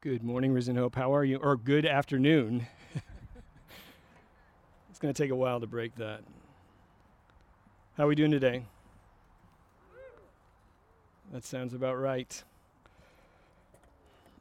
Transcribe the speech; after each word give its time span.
Good 0.00 0.22
morning, 0.22 0.52
Risen 0.52 0.76
Hope. 0.76 0.94
How 0.94 1.12
are 1.12 1.24
you? 1.24 1.38
Or 1.38 1.56
good 1.56 1.84
afternoon. 1.84 2.68
it's 4.88 5.00
going 5.00 5.12
to 5.12 5.22
take 5.22 5.32
a 5.32 5.34
while 5.34 5.58
to 5.58 5.66
break 5.66 5.96
that. 5.96 6.20
How 7.96 8.04
are 8.04 8.06
we 8.06 8.14
doing 8.14 8.30
today? 8.30 8.64
That 11.32 11.44
sounds 11.44 11.74
about 11.74 11.98
right. 11.98 12.44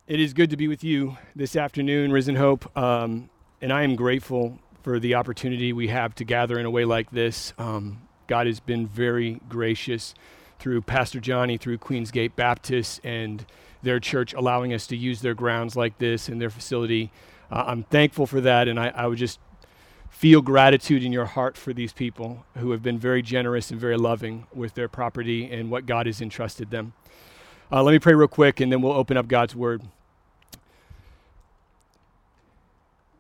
It 0.06 0.20
is 0.20 0.36
good 0.36 0.52
to 0.52 0.58
be 0.58 0.68
with 0.68 0.84
you 0.84 1.18
this 1.36 1.56
afternoon, 1.56 2.12
Risen 2.12 2.36
Hope, 2.36 2.78
um, 2.78 3.28
and 3.60 3.74
I 3.74 3.82
am 3.82 3.96
grateful 3.96 4.60
for 4.84 5.00
the 5.00 5.16
opportunity 5.16 5.74
we 5.74 5.88
have 5.88 6.14
to 6.16 6.24
gather 6.24 6.60
in 6.60 6.68
a 6.68 6.72
way 6.72 6.86
like 6.86 7.10
this. 7.10 7.54
Um, 7.58 8.04
God 8.28 8.46
has 8.46 8.60
been 8.60 8.86
very 8.86 9.42
gracious 9.50 10.14
through 10.60 10.84
Pastor 10.84 11.20
Johnny, 11.20 11.58
through 11.58 11.80
Queensgate 11.80 12.36
Baptist, 12.36 13.02
and 13.04 13.44
their 13.84 14.00
church 14.00 14.34
allowing 14.34 14.74
us 14.74 14.88
to 14.88 14.98
use 14.98 15.22
their 15.22 15.34
grounds 15.34 15.76
like 15.76 15.98
this 15.98 16.30
and 16.30 16.42
their 16.42 16.50
facility. 16.50 17.12
Uh, 17.52 17.66
I'm 17.68 17.84
thankful 17.84 18.28
for 18.28 18.42
that, 18.42 18.68
and 18.68 18.80
I, 18.80 18.90
I 18.90 19.08
would 19.08 19.18
just 19.18 19.40
feel 20.10 20.42
gratitude 20.42 21.04
in 21.04 21.12
your 21.12 21.26
heart 21.26 21.58
for 21.58 21.74
these 21.74 21.94
people 21.94 22.46
who 22.58 22.72
have 22.72 22.82
been 22.82 22.98
very 22.98 23.22
generous 23.22 23.72
and 23.72 23.80
very 23.80 23.98
loving 23.98 24.48
with 24.54 24.74
their 24.74 24.88
property 24.88 25.50
and 25.52 25.70
what 25.70 25.86
God 25.86 26.06
has 26.08 26.22
entrusted 26.22 26.72
them. 26.72 26.94
Uh, 27.72 27.84
let 27.84 27.92
me 27.92 28.00
pray 28.00 28.14
real 28.14 28.28
quick, 28.28 28.60
and 28.60 28.72
then 28.72 28.82
we'll 28.82 28.94
open 28.94 29.18
up 29.18 29.28
God's 29.28 29.56
Word. 29.56 29.84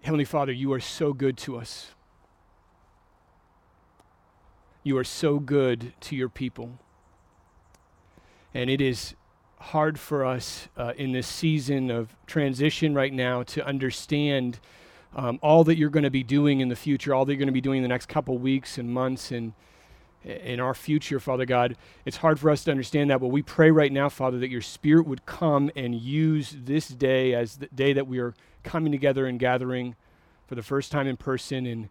Heavenly 0.01 0.25
Father, 0.25 0.53
you 0.53 0.71
are 0.71 0.79
so 0.79 1.11
good 1.11 1.37
to 1.39 1.57
us. 1.57 1.91
You 4.81 4.97
are 4.97 5.03
so 5.03 5.37
good 5.37 5.91
to 5.99 6.15
your 6.15 6.29
people. 6.29 6.79
And 8.53 8.69
it 8.69 8.79
is 8.79 9.15
hard 9.59 9.99
for 9.99 10.25
us 10.25 10.67
uh, 10.77 10.93
in 10.97 11.11
this 11.11 11.27
season 11.27 11.89
of 11.89 12.15
transition 12.25 12.93
right 12.93 13.13
now 13.13 13.43
to 13.43 13.65
understand 13.65 14.59
um, 15.15 15.39
all 15.41 15.63
that 15.63 15.77
you're 15.77 15.89
going 15.89 16.03
to 16.03 16.11
be 16.11 16.23
doing 16.23 16.59
in 16.59 16.69
the 16.69 16.75
future, 16.75 17.13
all 17.13 17.25
that 17.25 17.33
you're 17.33 17.39
going 17.39 17.47
to 17.47 17.53
be 17.53 17.61
doing 17.61 17.77
in 17.77 17.83
the 17.83 17.89
next 17.89 18.07
couple 18.07 18.37
weeks 18.37 18.77
and 18.77 18.89
months 18.93 19.31
and 19.31 19.53
in 20.23 20.59
our 20.59 20.73
future, 20.73 21.19
Father 21.19 21.45
God. 21.45 21.75
It's 22.05 22.17
hard 22.17 22.39
for 22.39 22.49
us 22.49 22.63
to 22.65 22.71
understand 22.71 23.09
that, 23.09 23.19
but 23.19 23.27
we 23.27 23.41
pray 23.41 23.71
right 23.71 23.91
now, 23.91 24.09
Father, 24.09 24.37
that 24.39 24.49
your 24.49 24.61
Spirit 24.61 25.07
would 25.07 25.25
come 25.25 25.71
and 25.75 25.95
use 25.95 26.55
this 26.57 26.89
day 26.89 27.33
as 27.33 27.57
the 27.57 27.67
day 27.67 27.93
that 27.93 28.07
we 28.07 28.19
are 28.19 28.33
coming 28.63 28.91
together 28.91 29.25
and 29.25 29.39
gathering 29.39 29.95
for 30.45 30.55
the 30.55 30.63
first 30.63 30.91
time 30.91 31.07
in 31.07 31.17
person, 31.17 31.65
and 31.65 31.89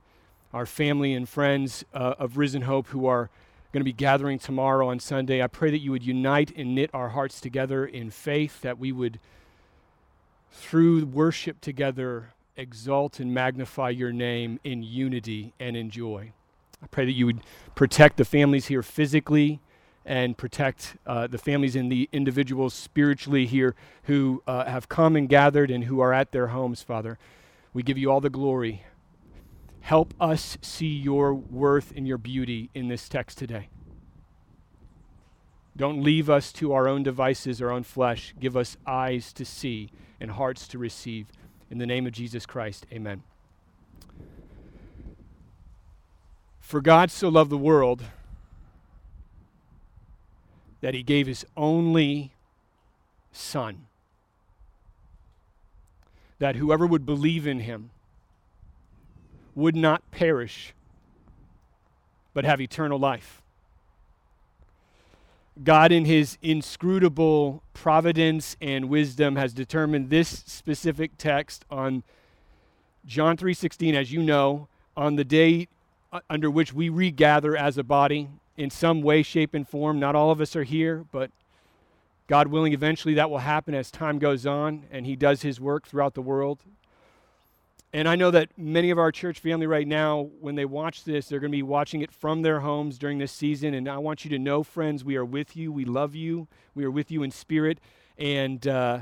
our 0.53 0.67
family 0.67 1.13
and 1.15 1.29
friends 1.29 1.85
uh, 1.95 2.15
of 2.19 2.37
Risen 2.39 2.63
Hope 2.63 2.89
who 2.89 3.07
are 3.07 3.31
going 3.77 3.83
to 3.83 3.85
be 3.85 3.93
gathering 3.93 4.39
tomorrow 4.39 4.89
on 4.89 4.99
Sunday. 4.99 5.43
I 5.43 5.49
pray 5.49 5.71
that 5.71 5.81
you 5.81 5.91
would 5.91 6.03
unite 6.03 6.51
and 6.57 6.75
knit 6.75 6.89
our 6.95 7.11
hearts 7.11 7.43
together 7.43 7.85
in 7.85 8.09
faith, 8.09 8.63
that 8.63 8.79
we 8.79 8.91
would, 8.91 9.21
through 10.51 11.05
worship 11.05 11.61
together, 11.61 12.33
exalt 12.57 13.21
and 13.21 13.35
magnify 13.35 13.91
your 13.91 14.13
name 14.13 14.59
in 14.65 14.83
unity 14.83 15.53
and 15.61 15.77
in 15.77 15.91
joy. 15.91 16.33
I 16.83 16.87
pray 16.87 17.05
that 17.05 17.13
you 17.13 17.27
would 17.27 17.41
protect 17.75 18.17
the 18.17 18.25
families 18.25 18.69
here 18.69 18.83
physically 18.83 19.61
and 20.07 20.39
protect 20.39 20.97
uh, 21.07 21.27
the 21.27 21.37
families 21.37 21.77
and 21.77 21.93
the 21.93 22.09
individuals 22.13 22.73
spiritually 22.73 23.45
here 23.45 23.75
who 24.05 24.43
uh, 24.47 24.65
have 24.65 24.89
come 24.89 25.17
and 25.17 25.29
gathered 25.29 25.71
and 25.71 25.85
who 25.85 26.01
are 26.01 26.15
at 26.15 26.33
their 26.33 26.47
homes, 26.47 26.81
Father. 26.83 27.19
We 27.75 27.83
give 27.83 27.99
you 27.99 28.11
all 28.11 28.23
the 28.23 28.31
glory. 28.31 28.85
Help 29.87 30.13
us 30.19 30.59
see 30.63 30.89
your 30.89 31.33
worth 31.33 31.93
and 31.95 32.09
your 32.09 32.19
beauty 32.19 32.71
in 32.75 32.89
this 32.89 33.09
text 33.09 33.39
today. 33.39 33.69
Don't 35.77 36.03
leave 36.03 36.29
us 36.29 36.53
to 36.55 36.73
our 36.73 36.89
own 36.89 37.05
devices, 37.05 37.63
our 37.63 37.71
own 37.71 37.85
flesh. 37.85 38.35
Give 38.41 38.57
us 38.57 38.77
eyes 38.85 39.33
to 39.35 39.45
see 39.45 39.91
and 40.21 40.33
hearts 40.33 40.67
to 40.67 40.79
receive. 40.79 41.29
In 41.71 41.79
the 41.79 41.87
name 41.87 42.05
of 42.05 42.11
Jesus 42.11 42.47
Christ, 42.47 42.85
amen. 42.93 43.23
For 46.59 46.81
God 46.81 47.13
so 47.13 47.29
loved 47.29 47.53
the 47.53 47.57
world 47.57 48.03
that 50.81 50.95
he 50.95 51.05
gave 51.05 51.29
his 51.29 51.47
only 51.57 52.33
Son, 53.31 53.87
that 56.41 56.57
whoever 56.57 56.89
would 56.89 57.07
believe 57.07 57.47
in 57.47 57.61
him 57.61 57.91
would 59.57 59.75
not 59.75 60.09
perish, 60.13 60.73
but 62.33 62.45
have 62.45 62.61
eternal 62.61 62.99
life. 62.99 63.43
God, 65.65 65.91
in 65.91 66.05
his 66.05 66.37
inscrutable 66.43 67.63
providence 67.73 68.57
and 68.61 68.91
wisdom, 68.91 69.37
has 69.37 69.55
determined 69.55 70.11
this 70.11 70.29
specific 70.29 71.13
text 71.17 71.65
on 71.71 72.03
John 73.07 73.37
3:16 73.37 73.95
as 73.95 74.13
you 74.13 74.23
know 74.23 74.69
on 74.97 75.17
the 75.17 75.25
day 75.25 75.69
uh, 76.13 76.21
under 76.29 76.51
which 76.51 76.75
we 76.75 76.89
regather 76.89 77.57
as 77.57 77.79
a 77.79 77.85
body 77.85 78.29
in 78.57 78.69
some 78.69 79.01
way 79.01 79.23
shape 79.23 79.55
and 79.55 79.67
form 79.67 80.01
not 80.01 80.17
all 80.17 80.33
of 80.33 80.41
us 80.41 80.57
are 80.57 80.65
here 80.65 81.05
but 81.13 81.31
God 82.27 82.49
willing 82.49 82.73
eventually 82.73 83.15
that 83.15 83.31
will 83.31 83.39
happen 83.39 83.75
as 83.75 83.93
time 83.93 84.19
goes 84.19 84.45
on 84.45 84.87
and 84.91 85.07
he 85.07 85.15
does 85.15 85.43
his 85.43 85.61
work 85.61 85.87
throughout 85.87 86.15
the 86.15 86.23
world 86.23 86.59
and 87.93 88.09
I 88.09 88.17
know 88.17 88.31
that 88.31 88.51
many 88.59 88.91
of 88.91 88.99
our 88.99 89.13
church 89.13 89.39
family 89.39 89.67
right 89.67 89.87
now, 89.87 90.29
when 90.41 90.55
they 90.55 90.65
watch 90.65 91.05
this, 91.05 91.29
they're 91.29 91.41
going 91.41 91.53
to 91.53 91.57
be 91.57 91.63
watching 91.63 92.03
it 92.03 92.13
from 92.13 92.43
their 92.43 92.61
homes 92.61 92.99
during 92.99 93.19
this 93.19 93.33
season. 93.33 93.75
And 93.75 93.89
I 93.89 93.99
want 93.99 94.25
you 94.25 94.31
to 94.31 94.39
know, 94.39 94.63
friends, 94.63 95.05
we 95.05 95.17
are 95.17 95.25
with 95.25 95.57
you. 95.57 95.73
We 95.73 95.85
love 95.85 96.15
you. 96.15 96.49
We 96.75 96.85
are 96.85 96.91
with 96.91 97.11
you 97.11 97.23
in 97.23 97.31
spirit. 97.31 97.79
And, 98.19 98.67
uh, 98.67 99.01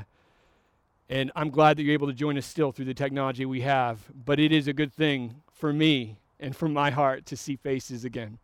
and 1.09 1.31
I'm 1.35 1.49
glad 1.49 1.77
that 1.77 1.83
you're 1.83 1.93
able 1.93 2.07
to 2.07 2.13
join 2.13 2.37
us 2.37 2.45
still 2.45 2.71
through 2.71 2.85
the 2.85 2.93
technology 2.93 3.45
we 3.45 3.61
have. 3.61 3.99
But 4.13 4.39
it 4.39 4.51
is 4.51 4.67
a 4.67 4.73
good 4.73 4.93
thing 4.93 5.41
for 5.51 5.73
me 5.73 6.17
and 6.39 6.55
for 6.55 6.69
my 6.69 6.91
heart 6.91 7.25
to 7.27 7.37
see 7.37 7.55
faces 7.55 8.05
again. 8.05 8.37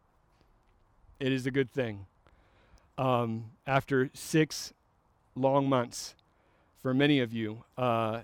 It 1.19 1.31
is 1.31 1.46
a 1.46 1.52
good 1.52 1.72
thing. 1.72 2.08
Um, 2.97 3.52
after 3.68 4.09
six 4.13 4.73
long 5.35 5.69
months 5.69 6.16
for 6.81 6.94
many 6.94 7.19
of 7.19 7.31
you, 7.31 7.63
uh, 7.78 8.22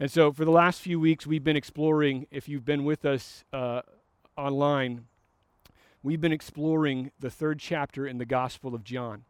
and 0.00 0.10
so, 0.10 0.32
for 0.32 0.44
the 0.44 0.52
last 0.52 0.80
few 0.80 1.00
weeks, 1.00 1.26
we've 1.26 1.42
been 1.42 1.56
exploring, 1.56 2.28
if 2.30 2.48
you've 2.48 2.64
been 2.64 2.84
with 2.84 3.04
us 3.04 3.44
uh, 3.52 3.82
online, 4.36 5.06
we've 6.04 6.20
been 6.20 6.32
exploring 6.32 7.10
the 7.18 7.30
third 7.30 7.58
chapter 7.58 8.06
in 8.06 8.18
the 8.18 8.24
Gospel 8.24 8.76
of 8.76 8.84
John. 8.84 9.24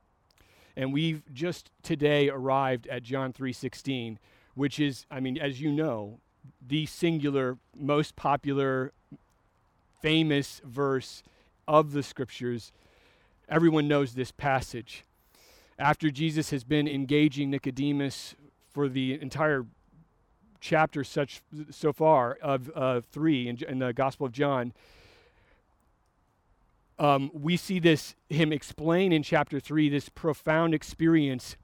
And 0.76 0.92
we've 0.92 1.22
just 1.32 1.70
today 1.82 2.28
arrived 2.28 2.86
at 2.88 3.02
John 3.02 3.32
3:16, 3.32 4.18
which 4.54 4.78
is, 4.78 5.06
I 5.10 5.20
mean, 5.20 5.38
as 5.38 5.60
you 5.60 5.72
know, 5.72 6.20
the 6.66 6.84
singular, 6.84 7.56
most 7.74 8.14
popular, 8.14 8.92
famous 10.02 10.60
verse 10.64 11.22
of 11.66 11.92
the 11.92 12.02
scriptures. 12.02 12.72
Everyone 13.48 13.88
knows 13.88 14.14
this 14.14 14.32
passage. 14.32 15.04
After 15.78 16.10
Jesus 16.10 16.50
has 16.50 16.62
been 16.62 16.86
engaging 16.86 17.50
Nicodemus 17.50 18.34
for 18.70 18.88
the 18.88 19.18
entire 19.20 19.64
chapter 20.60 21.04
such 21.04 21.42
so 21.70 21.92
far 21.92 22.38
of 22.42 22.70
uh, 22.74 23.00
three 23.12 23.48
in, 23.48 23.62
in, 23.68 23.78
the 23.78 23.92
Gospel 23.92 24.26
of 24.26 24.32
John, 24.32 24.72
um, 26.98 27.30
we 27.32 27.56
see 27.56 27.78
this 27.78 28.14
him 28.28 28.52
explain 28.52 29.12
in 29.12 29.22
chapter 29.22 29.60
three 29.60 29.88
this 29.88 30.08
profound 30.08 30.74
experience, 30.74 31.56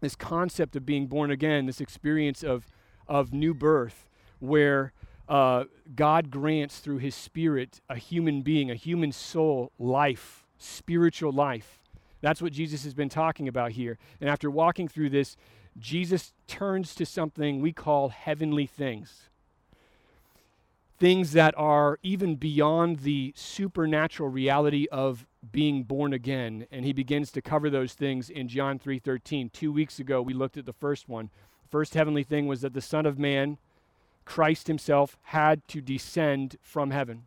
this 0.00 0.16
concept 0.16 0.76
of 0.76 0.86
being 0.86 1.06
born 1.06 1.30
again, 1.30 1.66
this 1.66 1.80
experience 1.80 2.42
of 2.42 2.66
of 3.08 3.32
new 3.32 3.52
birth, 3.52 4.08
where 4.38 4.92
uh, 5.28 5.64
God 5.94 6.30
grants 6.30 6.80
through 6.80 6.98
His 6.98 7.14
Spirit 7.14 7.80
a 7.88 7.96
human 7.96 8.42
being, 8.42 8.70
a 8.70 8.74
human 8.74 9.12
soul, 9.12 9.72
life, 9.78 10.44
spiritual 10.58 11.32
life. 11.32 11.80
That's 12.20 12.40
what 12.40 12.52
Jesus 12.52 12.84
has 12.84 12.94
been 12.94 13.08
talking 13.08 13.48
about 13.48 13.72
here. 13.72 13.98
And 14.20 14.30
after 14.30 14.50
walking 14.50 14.88
through 14.88 15.10
this, 15.10 15.36
Jesus 15.78 16.32
turns 16.46 16.94
to 16.94 17.06
something 17.06 17.60
we 17.60 17.72
call 17.72 18.10
heavenly 18.10 18.66
things. 18.66 19.28
Things 20.98 21.32
that 21.32 21.54
are 21.56 21.98
even 22.02 22.36
beyond 22.36 23.00
the 23.00 23.32
supernatural 23.34 24.28
reality 24.28 24.86
of 24.92 25.26
being 25.50 25.82
born 25.82 26.12
again. 26.12 26.66
And 26.70 26.84
he 26.84 26.92
begins 26.92 27.32
to 27.32 27.42
cover 27.42 27.68
those 27.68 27.94
things 27.94 28.30
in 28.30 28.46
John 28.46 28.78
3:13. 28.78 29.50
2 29.50 29.72
weeks 29.72 29.98
ago 29.98 30.22
we 30.22 30.32
looked 30.32 30.56
at 30.56 30.66
the 30.66 30.72
first 30.72 31.08
one. 31.08 31.30
First 31.68 31.94
heavenly 31.94 32.22
thing 32.22 32.46
was 32.46 32.60
that 32.60 32.74
the 32.74 32.80
son 32.80 33.06
of 33.06 33.18
man, 33.18 33.58
Christ 34.24 34.68
himself 34.68 35.18
had 35.22 35.66
to 35.68 35.80
descend 35.80 36.56
from 36.60 36.90
heaven. 36.92 37.26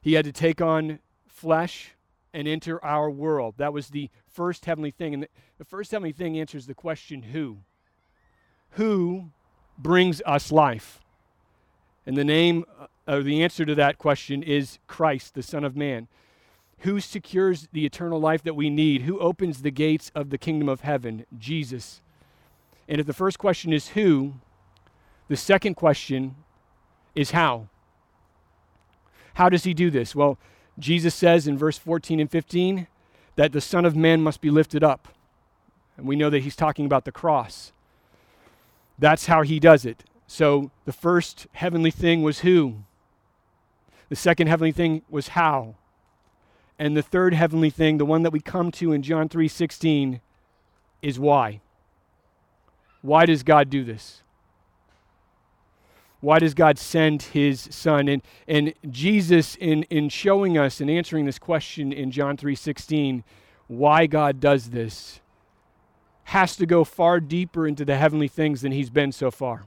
He 0.00 0.12
had 0.12 0.26
to 0.26 0.32
take 0.32 0.60
on 0.60 1.00
flesh 1.26 1.94
and 2.32 2.46
enter 2.46 2.84
our 2.84 3.10
world. 3.10 3.54
That 3.56 3.72
was 3.72 3.88
the 3.88 4.10
first 4.36 4.66
heavenly 4.66 4.90
thing. 4.90 5.14
And 5.14 5.26
the, 5.58 5.64
first 5.64 5.90
heavenly 5.90 6.12
thing 6.12 6.38
answers 6.38 6.66
the 6.66 6.74
question 6.74 7.22
who? 7.22 7.58
Who 8.72 9.30
brings 9.78 10.20
us 10.26 10.52
life? 10.52 11.00
And 12.04 12.16
the 12.16 12.24
name 12.24 12.64
uh, 12.78 12.86
or 13.08 13.22
the 13.22 13.42
answer 13.42 13.64
to 13.64 13.74
that 13.74 13.98
question 13.98 14.42
is 14.42 14.78
Christ, 14.86 15.34
the 15.34 15.42
Son 15.42 15.64
of 15.64 15.76
Man. 15.76 16.08
Who 16.80 17.00
secures 17.00 17.68
the 17.72 17.86
eternal 17.86 18.20
life 18.20 18.42
that 18.42 18.54
we 18.54 18.68
need? 18.68 19.02
Who 19.02 19.18
opens 19.18 19.62
the 19.62 19.70
gates 19.70 20.12
of 20.14 20.28
the 20.28 20.38
kingdom 20.38 20.68
of 20.68 20.82
heaven? 20.82 21.24
Jesus. 21.38 22.02
And 22.86 23.00
if 23.00 23.06
the 23.06 23.14
first 23.14 23.38
question 23.38 23.72
is 23.72 23.88
who, 23.88 24.34
the 25.28 25.36
second 25.36 25.74
question 25.74 26.36
is 27.14 27.30
how. 27.30 27.68
How 29.34 29.48
does 29.48 29.64
he 29.64 29.72
do 29.72 29.90
this? 29.90 30.14
Well, 30.14 30.38
Jesus 30.78 31.14
says 31.14 31.48
in 31.48 31.56
verse 31.56 31.78
14 31.78 32.20
and 32.20 32.30
15 32.30 32.86
that 33.36 33.52
the 33.52 33.60
Son 33.60 33.84
of 33.84 33.94
Man 33.94 34.22
must 34.22 34.40
be 34.40 34.50
lifted 34.50 34.82
up. 34.82 35.08
And 35.96 36.06
we 36.06 36.16
know 36.16 36.30
that 36.30 36.42
he's 36.42 36.56
talking 36.56 36.84
about 36.84 37.04
the 37.04 37.12
cross. 37.12 37.72
That's 38.98 39.26
how 39.26 39.42
he 39.42 39.60
does 39.60 39.84
it. 39.84 40.04
So 40.26 40.70
the 40.84 40.92
first 40.92 41.46
heavenly 41.52 41.90
thing 41.90 42.22
was 42.22 42.40
who? 42.40 42.78
The 44.08 44.16
second 44.16 44.48
heavenly 44.48 44.72
thing 44.72 45.02
was 45.08 45.28
how? 45.28 45.76
And 46.78 46.96
the 46.96 47.02
third 47.02 47.32
heavenly 47.32 47.70
thing, 47.70 47.98
the 47.98 48.04
one 48.04 48.22
that 48.22 48.32
we 48.32 48.40
come 48.40 48.70
to 48.72 48.92
in 48.92 49.02
John 49.02 49.28
3:16, 49.28 50.20
is 51.02 51.18
why. 51.18 51.60
Why 53.02 53.24
does 53.26 53.42
God 53.42 53.70
do 53.70 53.84
this? 53.84 54.22
Why 56.26 56.40
does 56.40 56.54
God 56.54 56.76
send 56.76 57.22
his 57.22 57.68
son? 57.70 58.08
And, 58.08 58.20
and 58.48 58.74
Jesus, 58.90 59.54
in, 59.54 59.84
in 59.84 60.08
showing 60.08 60.58
us 60.58 60.80
and 60.80 60.90
answering 60.90 61.24
this 61.24 61.38
question 61.38 61.92
in 61.92 62.10
John 62.10 62.36
3:16, 62.36 63.22
why 63.68 64.08
God 64.08 64.40
does 64.40 64.70
this, 64.70 65.20
has 66.24 66.56
to 66.56 66.66
go 66.66 66.82
far 66.82 67.20
deeper 67.20 67.64
into 67.64 67.84
the 67.84 67.96
heavenly 67.96 68.26
things 68.26 68.62
than 68.62 68.72
he's 68.72 68.90
been 68.90 69.12
so 69.12 69.30
far. 69.30 69.66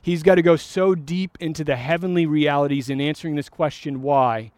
He's 0.00 0.22
got 0.22 0.36
to 0.36 0.42
go 0.42 0.54
so 0.54 0.94
deep 0.94 1.36
into 1.40 1.64
the 1.64 1.74
heavenly 1.74 2.26
realities 2.26 2.88
in 2.88 3.00
answering 3.00 3.34
this 3.34 3.48
question, 3.48 4.02
why, 4.02 4.52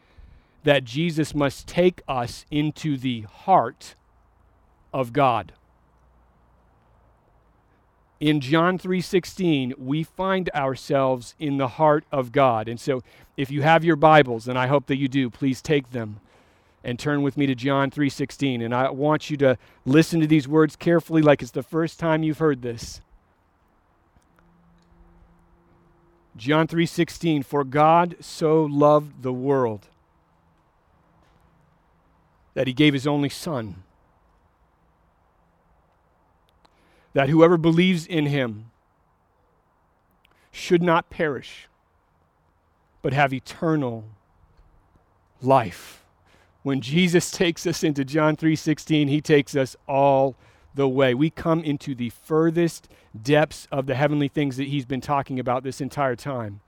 that 0.65 0.85
Jesus 0.85 1.35
must 1.35 1.67
take 1.67 2.03
us 2.07 2.45
into 2.51 2.99
the 2.99 3.23
heart 3.23 3.95
of 4.93 5.15
God. 5.15 5.55
In 8.23 8.41
John 8.41 8.79
3:16, 8.79 9.75
we 9.77 10.05
find 10.05 10.49
ourselves 10.51 11.35
in 11.41 11.57
the 11.57 11.67
heart 11.67 12.05
of 12.13 12.31
God. 12.31 12.69
And 12.69 12.79
so, 12.79 13.03
if 13.37 13.51
you 13.51 13.63
have 13.63 13.83
your 13.83 13.97
Bibles, 13.97 14.47
and 14.47 14.57
I 14.57 14.69
hope 14.69 14.87
that 14.87 14.97
you 14.97 15.09
do, 15.09 15.29
please 15.29 15.61
take 15.61 15.91
them 15.91 16.21
and 16.85 17.01
turn 17.01 17.23
with 17.23 17.37
me 17.37 17.47
to 17.47 17.57
John 17.57 17.91
3:16. 17.91 18.63
And 18.63 18.73
I 18.73 18.91
want 18.91 19.29
you 19.29 19.37
to 19.39 19.59
listen 19.85 20.21
to 20.21 20.29
these 20.29 20.47
words 20.47 20.77
carefully 20.77 21.21
like 21.21 21.43
it's 21.43 21.51
the 21.51 21.65
first 21.65 21.99
time 21.99 22.23
you've 22.23 22.39
heard 22.39 22.63
this. 22.63 23.01
John 26.37 26.69
3:16 26.69 27.43
For 27.43 27.65
God 27.65 28.15
so 28.21 28.63
loved 28.63 29.25
the 29.25 29.33
world 29.33 29.89
that 32.55 32.69
he 32.69 32.73
gave 32.73 32.95
his 32.95 33.09
only 33.09 33.31
son 33.31 33.83
that 37.13 37.29
whoever 37.29 37.57
believes 37.57 38.07
in 38.07 38.27
him 38.27 38.71
should 40.51 40.83
not 40.83 41.11
perish 41.11 41.69
but 43.03 43.13
have 43.13 43.33
eternal 43.33 44.05
life. 45.43 46.05
When 46.63 46.81
Jesus 46.81 47.31
takes 47.33 47.67
us 47.67 47.83
into 47.83 48.05
John 48.05 48.37
3:16, 48.37 49.09
he 49.09 49.21
takes 49.21 49.55
us 49.57 49.77
all 49.89 50.37
the 50.75 50.89
way. 50.89 51.13
We 51.13 51.29
come 51.29 51.63
into 51.63 51.95
the 51.95 52.11
furthest 52.11 52.89
depths 53.21 53.67
of 53.71 53.87
the 53.87 53.95
heavenly 53.95 54.29
things 54.29 54.57
that 54.57 54.69
he's 54.69 54.87
been 54.87 55.03
talking 55.03 55.39
about 55.39 55.65
this 55.65 55.81
entire 55.81 56.17
time. 56.17 56.61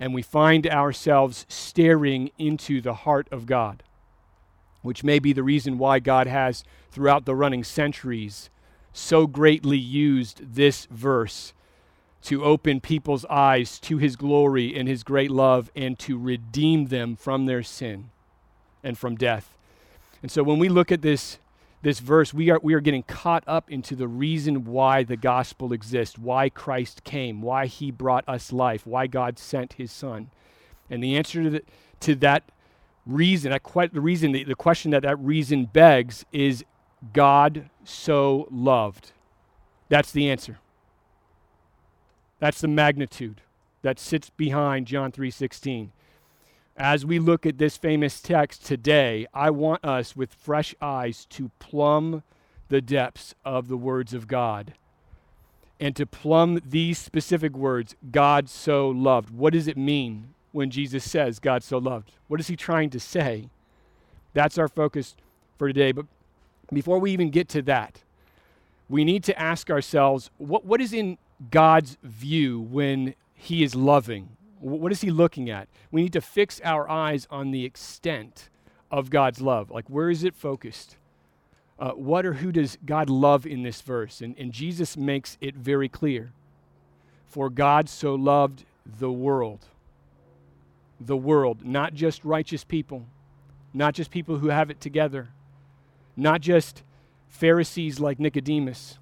And 0.00 0.14
we 0.14 0.22
find 0.22 0.66
ourselves 0.66 1.44
staring 1.48 2.30
into 2.38 2.80
the 2.80 2.94
heart 2.94 3.28
of 3.32 3.46
God, 3.46 3.82
which 4.80 5.02
may 5.02 5.18
be 5.18 5.32
the 5.32 5.42
reason 5.42 5.76
why 5.76 5.98
God 5.98 6.28
has, 6.28 6.64
throughout 6.90 7.26
the 7.26 7.34
running 7.34 7.64
centuries, 7.64 8.48
so 8.98 9.26
greatly 9.26 9.78
used 9.78 10.54
this 10.54 10.86
verse 10.90 11.52
to 12.22 12.44
open 12.44 12.80
people's 12.80 13.24
eyes 13.26 13.78
to 13.78 13.98
his 13.98 14.16
glory 14.16 14.76
and 14.76 14.88
his 14.88 15.02
great 15.02 15.30
love 15.30 15.70
and 15.76 15.98
to 15.98 16.18
redeem 16.18 16.86
them 16.86 17.16
from 17.16 17.46
their 17.46 17.62
sin 17.62 18.10
and 18.82 18.98
from 18.98 19.16
death. 19.16 19.56
And 20.22 20.30
so 20.30 20.42
when 20.42 20.58
we 20.58 20.68
look 20.68 20.90
at 20.90 21.02
this 21.02 21.38
this 21.80 22.00
verse, 22.00 22.34
we 22.34 22.50
are, 22.50 22.58
we 22.60 22.74
are 22.74 22.80
getting 22.80 23.04
caught 23.04 23.44
up 23.46 23.70
into 23.70 23.94
the 23.94 24.08
reason 24.08 24.64
why 24.64 25.04
the 25.04 25.16
gospel 25.16 25.72
exists, 25.72 26.18
why 26.18 26.48
Christ 26.48 27.04
came, 27.04 27.40
why 27.40 27.66
he 27.66 27.92
brought 27.92 28.24
us 28.28 28.52
life, 28.52 28.84
why 28.84 29.06
God 29.06 29.38
sent 29.38 29.74
his 29.74 29.92
son. 29.92 30.30
And 30.90 31.02
the 31.02 31.16
answer 31.16 31.44
to, 31.44 31.50
the, 31.50 31.62
to 32.00 32.16
that 32.16 32.42
reason, 33.06 33.52
that 33.52 33.62
the 33.92 34.00
reason, 34.00 34.32
the, 34.32 34.42
the 34.42 34.56
question 34.56 34.90
that 34.90 35.02
that 35.02 35.20
reason 35.20 35.66
begs 35.66 36.24
is 36.32 36.64
God 37.12 37.70
so 37.84 38.48
loved. 38.50 39.12
That's 39.88 40.12
the 40.12 40.30
answer. 40.30 40.58
That's 42.38 42.60
the 42.60 42.68
magnitude 42.68 43.40
that 43.82 43.98
sits 43.98 44.30
behind 44.30 44.86
John 44.86 45.12
3:16 45.12 45.90
as 46.78 47.04
we 47.04 47.18
look 47.18 47.44
at 47.44 47.58
this 47.58 47.76
famous 47.76 48.20
text 48.20 48.64
today, 48.64 49.26
I 49.34 49.50
want 49.50 49.84
us 49.84 50.14
with 50.14 50.32
fresh 50.32 50.74
eyes 50.80 51.26
to 51.30 51.50
plumb 51.58 52.22
the 52.68 52.80
depths 52.80 53.34
of 53.44 53.68
the 53.68 53.76
words 53.76 54.14
of 54.14 54.28
God 54.28 54.74
and 55.80 55.96
to 55.96 56.06
plumb 56.06 56.60
these 56.64 56.98
specific 56.98 57.56
words 57.56 57.96
God 58.10 58.48
so 58.48 58.88
loved. 58.88 59.30
What 59.30 59.52
does 59.52 59.66
it 59.66 59.76
mean 59.76 60.34
when 60.52 60.70
Jesus 60.70 61.08
says 61.08 61.40
God 61.40 61.64
so 61.64 61.78
loved? 61.78 62.12
What 62.28 62.40
is 62.40 62.46
he 62.46 62.56
trying 62.56 62.90
to 62.90 63.00
say? 63.00 63.48
That's 64.32 64.58
our 64.58 64.68
focus 64.68 65.16
for 65.56 65.68
today. 65.68 65.90
But 65.92 66.06
before 66.72 66.98
we 66.98 67.12
even 67.12 67.30
get 67.30 67.48
to 67.50 67.62
that, 67.62 68.02
we 68.88 69.04
need 69.04 69.24
to 69.24 69.38
ask 69.38 69.70
ourselves 69.70 70.30
what, 70.38 70.64
what 70.64 70.80
is 70.80 70.92
in 70.92 71.18
God's 71.50 71.96
view 72.02 72.60
when 72.60 73.14
he 73.34 73.62
is 73.62 73.74
loving? 73.74 74.30
What 74.60 74.90
is 74.90 75.02
he 75.02 75.10
looking 75.10 75.50
at? 75.50 75.68
We 75.90 76.02
need 76.02 76.12
to 76.14 76.20
fix 76.20 76.60
our 76.64 76.88
eyes 76.90 77.28
on 77.30 77.52
the 77.52 77.64
extent 77.64 78.48
of 78.90 79.10
God's 79.10 79.40
love. 79.40 79.70
Like, 79.70 79.88
where 79.88 80.10
is 80.10 80.24
it 80.24 80.34
focused? 80.34 80.96
Uh, 81.78 81.92
what 81.92 82.26
or 82.26 82.34
who 82.34 82.50
does 82.50 82.76
God 82.84 83.08
love 83.08 83.46
in 83.46 83.62
this 83.62 83.80
verse? 83.82 84.20
And, 84.20 84.34
and 84.36 84.52
Jesus 84.52 84.96
makes 84.96 85.38
it 85.40 85.54
very 85.54 85.88
clear. 85.88 86.32
For 87.26 87.50
God 87.50 87.88
so 87.88 88.14
loved 88.14 88.64
the 88.84 89.12
world. 89.12 89.66
The 91.00 91.16
world, 91.16 91.64
not 91.64 91.94
just 91.94 92.24
righteous 92.24 92.64
people, 92.64 93.06
not 93.72 93.94
just 93.94 94.10
people 94.10 94.38
who 94.38 94.48
have 94.48 94.70
it 94.70 94.80
together, 94.80 95.28
not 96.18 96.40
just 96.40 96.82
Pharisees 97.28 98.00
like 98.00 98.18
Nicodemus, 98.18 98.98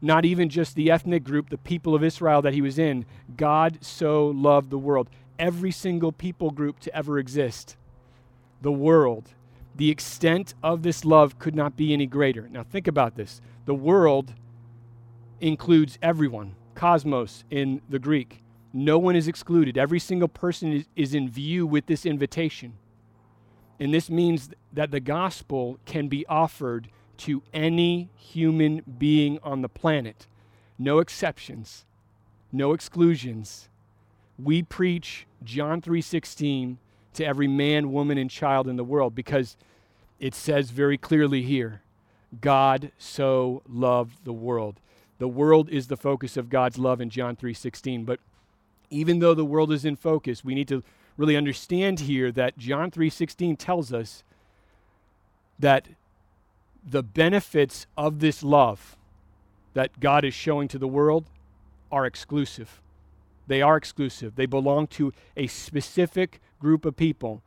not 0.00 0.24
even 0.24 0.48
just 0.48 0.74
the 0.74 0.90
ethnic 0.90 1.22
group, 1.22 1.50
the 1.50 1.58
people 1.58 1.94
of 1.94 2.02
Israel 2.02 2.42
that 2.42 2.54
he 2.54 2.62
was 2.62 2.78
in. 2.78 3.04
God 3.36 3.78
so 3.82 4.28
loved 4.28 4.70
the 4.70 4.78
world. 4.78 5.08
Every 5.38 5.70
single 5.70 6.10
people 6.10 6.50
group 6.50 6.80
to 6.80 6.96
ever 6.96 7.18
exist. 7.18 7.76
The 8.62 8.72
world. 8.72 9.28
The 9.76 9.90
extent 9.90 10.54
of 10.62 10.82
this 10.82 11.04
love 11.04 11.38
could 11.38 11.54
not 11.54 11.76
be 11.76 11.92
any 11.92 12.06
greater. 12.06 12.48
Now, 12.48 12.62
think 12.62 12.88
about 12.88 13.14
this. 13.14 13.40
The 13.66 13.74
world 13.74 14.32
includes 15.40 15.98
everyone, 16.02 16.54
cosmos 16.74 17.44
in 17.50 17.82
the 17.88 17.98
Greek. 17.98 18.42
No 18.72 18.98
one 18.98 19.16
is 19.16 19.28
excluded. 19.28 19.76
Every 19.76 20.00
single 20.00 20.28
person 20.28 20.72
is, 20.72 20.84
is 20.96 21.14
in 21.14 21.28
view 21.28 21.66
with 21.66 21.86
this 21.86 22.06
invitation. 22.06 22.72
And 23.80 23.92
this 23.92 24.10
means 24.10 24.50
that 24.72 24.90
the 24.90 25.00
gospel 25.00 25.78
can 25.84 26.08
be 26.08 26.24
offered 26.26 26.88
to 27.18 27.42
any 27.52 28.10
human 28.16 28.82
being 28.98 29.38
on 29.42 29.62
the 29.62 29.68
planet. 29.68 30.26
No 30.78 30.98
exceptions, 30.98 31.84
no 32.50 32.72
exclusions. 32.72 33.68
We 34.38 34.62
preach 34.62 35.26
John 35.44 35.80
3:16 35.80 36.78
to 37.14 37.24
every 37.24 37.48
man, 37.48 37.92
woman 37.92 38.18
and 38.18 38.30
child 38.30 38.66
in 38.66 38.76
the 38.76 38.84
world 38.84 39.14
because 39.14 39.56
it 40.18 40.34
says 40.34 40.70
very 40.70 40.96
clearly 40.96 41.42
here, 41.42 41.82
God 42.40 42.92
so 42.96 43.62
loved 43.68 44.24
the 44.24 44.32
world. 44.32 44.80
The 45.18 45.28
world 45.28 45.68
is 45.68 45.88
the 45.88 45.96
focus 45.96 46.36
of 46.36 46.48
God's 46.48 46.78
love 46.78 47.00
in 47.00 47.10
John 47.10 47.36
3:16, 47.36 48.04
but 48.04 48.18
even 48.90 49.18
though 49.18 49.34
the 49.34 49.44
world 49.44 49.72
is 49.72 49.84
in 49.84 49.96
focus, 49.96 50.44
we 50.44 50.54
need 50.54 50.68
to 50.68 50.82
really 51.16 51.36
understand 51.36 52.00
here 52.00 52.32
that 52.32 52.56
John 52.58 52.90
3:16 52.90 53.56
tells 53.56 53.92
us 53.92 54.22
that 55.58 55.88
the 56.84 57.02
benefits 57.02 57.86
of 57.96 58.20
this 58.20 58.42
love 58.42 58.96
that 59.74 60.00
God 60.00 60.24
is 60.24 60.34
showing 60.34 60.68
to 60.68 60.78
the 60.78 60.88
world 60.88 61.26
are 61.90 62.06
exclusive. 62.06 62.80
They 63.46 63.62
are 63.62 63.76
exclusive. 63.76 64.36
They 64.36 64.46
belong 64.46 64.86
to 64.88 65.12
a 65.36 65.46
specific 65.46 66.40
group 66.60 66.84
of 66.84 66.96
people, 66.96 67.42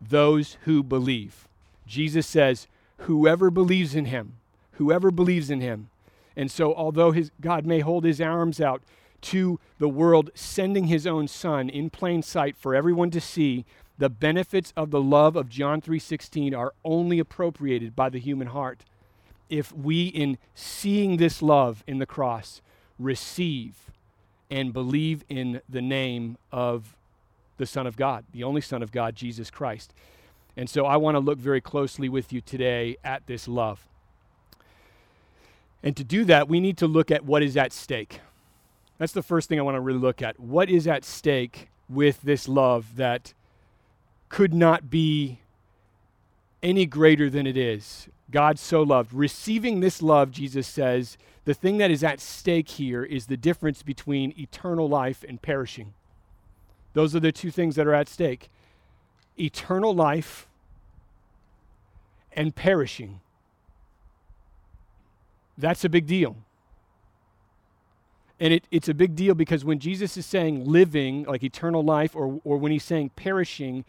those 0.00 0.56
who 0.64 0.82
believe. 0.82 1.48
Jesus 1.86 2.26
says, 2.26 2.66
Whoever 3.00 3.50
believes 3.50 3.94
in 3.94 4.06
him, 4.06 4.34
whoever 4.72 5.10
believes 5.10 5.50
in 5.50 5.60
him. 5.60 5.90
And 6.34 6.50
so, 6.50 6.74
although 6.74 7.12
his, 7.12 7.30
God 7.40 7.64
may 7.64 7.80
hold 7.80 8.04
his 8.04 8.20
arms 8.20 8.60
out 8.60 8.82
to 9.22 9.58
the 9.78 9.88
world, 9.88 10.30
sending 10.34 10.86
his 10.86 11.06
own 11.06 11.28
son 11.28 11.68
in 11.68 11.90
plain 11.90 12.22
sight 12.22 12.56
for 12.56 12.74
everyone 12.74 13.10
to 13.10 13.20
see, 13.20 13.64
the 13.98 14.10
benefits 14.10 14.72
of 14.76 14.90
the 14.90 15.00
love 15.00 15.36
of 15.36 15.48
John 15.48 15.80
3:16 15.80 16.54
are 16.54 16.74
only 16.84 17.18
appropriated 17.18 17.96
by 17.96 18.10
the 18.10 18.18
human 18.18 18.48
heart. 18.48 18.84
if 19.48 19.72
we, 19.72 20.06
in 20.06 20.38
seeing 20.54 21.16
this 21.16 21.42
love 21.42 21.84
in 21.86 21.98
the 21.98 22.06
cross, 22.06 22.60
receive 22.98 23.90
and 24.50 24.72
believe 24.72 25.24
in 25.28 25.60
the 25.68 25.82
name 25.82 26.36
of 26.52 26.96
the 27.58 27.66
Son 27.66 27.86
of 27.86 27.96
God, 27.96 28.24
the 28.32 28.44
only 28.44 28.60
Son 28.60 28.82
of 28.82 28.92
God, 28.92 29.16
Jesus 29.16 29.50
Christ. 29.50 29.92
And 30.56 30.68
so 30.68 30.86
I 30.86 30.96
want 30.96 31.14
to 31.14 31.20
look 31.20 31.38
very 31.38 31.60
closely 31.60 32.08
with 32.08 32.32
you 32.32 32.40
today 32.40 32.96
at 33.04 33.26
this 33.26 33.46
love. 33.48 33.86
And 35.82 35.96
to 35.96 36.04
do 36.04 36.24
that, 36.24 36.48
we 36.48 36.60
need 36.60 36.76
to 36.78 36.86
look 36.86 37.10
at 37.10 37.24
what 37.24 37.42
is 37.42 37.56
at 37.56 37.72
stake. 37.72 38.20
That's 38.98 39.12
the 39.12 39.22
first 39.22 39.48
thing 39.48 39.58
I 39.58 39.62
want 39.62 39.76
to 39.76 39.80
really 39.80 39.98
look 39.98 40.22
at. 40.22 40.40
What 40.40 40.70
is 40.70 40.86
at 40.86 41.04
stake 41.04 41.68
with 41.88 42.22
this 42.22 42.48
love 42.48 42.96
that 42.96 43.34
could 44.28 44.54
not 44.54 44.90
be 44.90 45.40
any 46.62 46.86
greater 46.86 47.28
than 47.28 47.46
it 47.46 47.56
is? 47.56 48.08
God 48.30 48.58
so 48.58 48.82
loved. 48.82 49.12
Receiving 49.12 49.80
this 49.80 50.02
love, 50.02 50.30
Jesus 50.30 50.66
says, 50.66 51.16
the 51.44 51.54
thing 51.54 51.78
that 51.78 51.92
is 51.92 52.02
at 52.02 52.20
stake 52.20 52.70
here 52.70 53.04
is 53.04 53.26
the 53.26 53.36
difference 53.36 53.82
between 53.82 54.34
eternal 54.36 54.88
life 54.88 55.24
and 55.28 55.40
perishing. 55.40 55.94
Those 56.92 57.14
are 57.14 57.20
the 57.20 57.30
two 57.30 57.50
things 57.50 57.76
that 57.76 57.86
are 57.86 57.94
at 57.94 58.08
stake 58.08 58.50
eternal 59.38 59.94
life 59.94 60.48
and 62.32 62.54
perishing. 62.54 63.20
That's 65.58 65.84
a 65.84 65.90
big 65.90 66.06
deal. 66.06 66.36
And 68.38 68.52
it, 68.52 68.66
it's 68.70 68.88
a 68.88 68.94
big 68.94 69.14
deal 69.16 69.34
because 69.34 69.64
when 69.64 69.78
Jesus 69.78 70.16
is 70.16 70.26
saying 70.26 70.64
living, 70.64 71.24
like 71.24 71.42
eternal 71.42 71.82
life, 71.82 72.14
or, 72.14 72.40
or 72.44 72.58
when 72.58 72.70
he's 72.70 72.84
saying 72.84 73.10
perishing, 73.16 73.84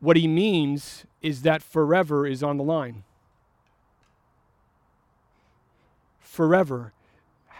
what 0.00 0.16
he 0.16 0.26
means 0.26 1.04
is 1.22 1.42
that 1.42 1.62
forever 1.62 2.26
is 2.26 2.42
on 2.42 2.56
the 2.56 2.64
line. 2.64 3.04
Forever. 6.20 6.92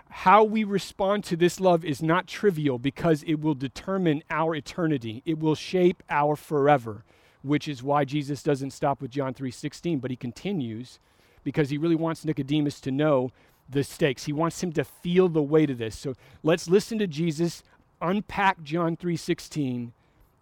How 0.08 0.42
we 0.44 0.64
respond 0.64 1.25
to 1.25 1.36
this 1.36 1.60
love 1.60 1.84
is 1.84 2.02
not 2.02 2.26
trivial 2.26 2.78
because 2.78 3.22
it 3.25 3.40
will 3.40 3.54
determine 3.54 4.22
our 4.30 4.54
eternity. 4.54 5.22
It 5.25 5.38
will 5.38 5.54
shape 5.54 6.02
our 6.10 6.36
forever, 6.36 7.04
which 7.42 7.68
is 7.68 7.82
why 7.82 8.04
Jesus 8.04 8.42
doesn't 8.42 8.72
stop 8.72 9.00
with 9.00 9.10
John 9.10 9.34
3:16, 9.34 10.00
but 10.00 10.10
he 10.10 10.16
continues 10.16 10.98
because 11.44 11.70
he 11.70 11.78
really 11.78 11.94
wants 11.94 12.25
Nicodemus 12.25 12.80
to 12.80 12.90
know 12.90 13.30
the 13.68 13.85
stakes. 13.85 14.25
He 14.25 14.32
wants 14.32 14.62
him 14.62 14.73
to 14.73 14.85
feel 14.85 15.28
the 15.28 15.42
weight 15.42 15.70
of 15.70 15.78
this. 15.78 15.99
So 15.99 16.14
let's 16.42 16.68
listen 16.68 16.99
to 16.99 17.06
Jesus 17.06 17.62
unpack 18.00 18.62
John 18.62 18.96
3:16 18.96 19.92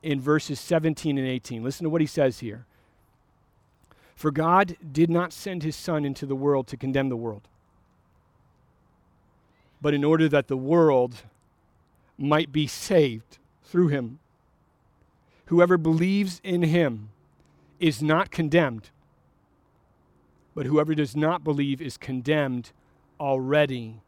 in 0.02 0.20
verses 0.20 0.60
17 0.60 1.18
and 1.18 1.26
18. 1.26 1.62
Listen 1.62 1.84
to 1.84 1.90
what 1.90 2.00
he 2.00 2.06
says 2.06 2.40
here. 2.40 2.66
For 4.14 4.30
God 4.30 4.76
did 4.92 5.10
not 5.10 5.32
send 5.32 5.62
his 5.62 5.76
son 5.76 6.04
into 6.04 6.26
the 6.26 6.36
world 6.36 6.66
to 6.68 6.76
condemn 6.76 7.08
the 7.08 7.16
world, 7.16 7.48
but 9.80 9.94
in 9.94 10.04
order 10.04 10.28
that 10.28 10.48
the 10.48 10.56
world 10.56 11.22
might 12.16 12.52
be 12.52 12.66
saved 12.66 13.38
through 13.62 13.88
him. 13.88 14.20
Whoever 15.46 15.76
believes 15.76 16.40
in 16.44 16.62
him 16.62 17.10
is 17.80 18.02
not 18.02 18.30
condemned, 18.30 18.90
but 20.54 20.66
whoever 20.66 20.94
does 20.94 21.16
not 21.16 21.42
believe 21.42 21.82
is 21.82 21.96
condemned 21.96 22.72
already 23.18 24.00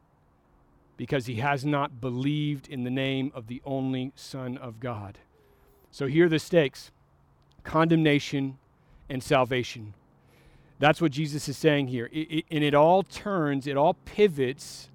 because 0.97 1.27
he 1.27 1.37
has 1.37 1.65
not 1.65 2.01
believed 2.01 2.69
in 2.69 2.85
the 2.85 2.91
name 2.91 3.31
of 3.35 3.49
the 3.49 3.61
only 3.65 4.13
Son 4.17 4.57
of 4.57 4.81
God. 4.81 5.19
So 5.91 6.07
here 6.07 6.27
are 6.27 6.29
the 6.29 6.39
stakes 6.39 6.91
condemnation 7.65 8.59
and 9.09 9.23
salvation. 9.23 9.93
That's 10.79 11.01
what 11.01 11.11
Jesus 11.11 11.49
is 11.49 11.57
saying 11.57 11.89
here. 11.89 12.09
It, 12.13 12.31
it, 12.31 12.45
and 12.51 12.63
it 12.63 12.75
all 12.75 13.03
turns, 13.03 13.67
it 13.67 13.77
all 13.77 13.95
pivots 14.05 14.89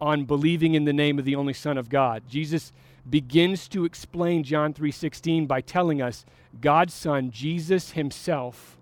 on 0.00 0.24
believing 0.24 0.74
in 0.74 0.84
the 0.84 0.92
name 0.92 1.18
of 1.18 1.24
the 1.24 1.34
only 1.34 1.52
Son 1.52 1.76
of 1.76 1.88
God. 1.88 2.22
Jesus 2.28 2.72
begins 3.08 3.68
to 3.68 3.84
explain 3.84 4.44
John 4.44 4.72
3:16 4.72 5.46
by 5.46 5.60
telling 5.60 6.00
us 6.02 6.24
God's 6.60 6.94
son 6.94 7.30
Jesus 7.30 7.92
himself 7.92 8.76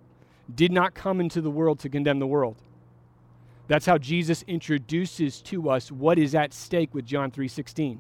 did 0.53 0.73
not 0.73 0.95
come 0.95 1.21
into 1.21 1.41
the 1.41 1.51
world 1.51 1.79
to 1.81 1.89
condemn 1.89 2.19
the 2.19 2.27
world 2.27 2.57
that's 3.69 3.87
how 3.87 3.99
Jesus 3.99 4.45
introduces 4.47 5.41
to 5.43 5.71
us 5.71 5.91
what 5.91 6.19
is 6.19 6.35
at 6.35 6.53
stake 6.53 6.95
with 6.95 7.05
John 7.05 7.31
3:16. 7.31 7.99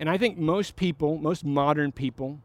And 0.00 0.08
I 0.08 0.18
think 0.18 0.38
most 0.38 0.76
people, 0.76 1.18
most 1.18 1.44
modern 1.44 1.92
people 1.92 2.40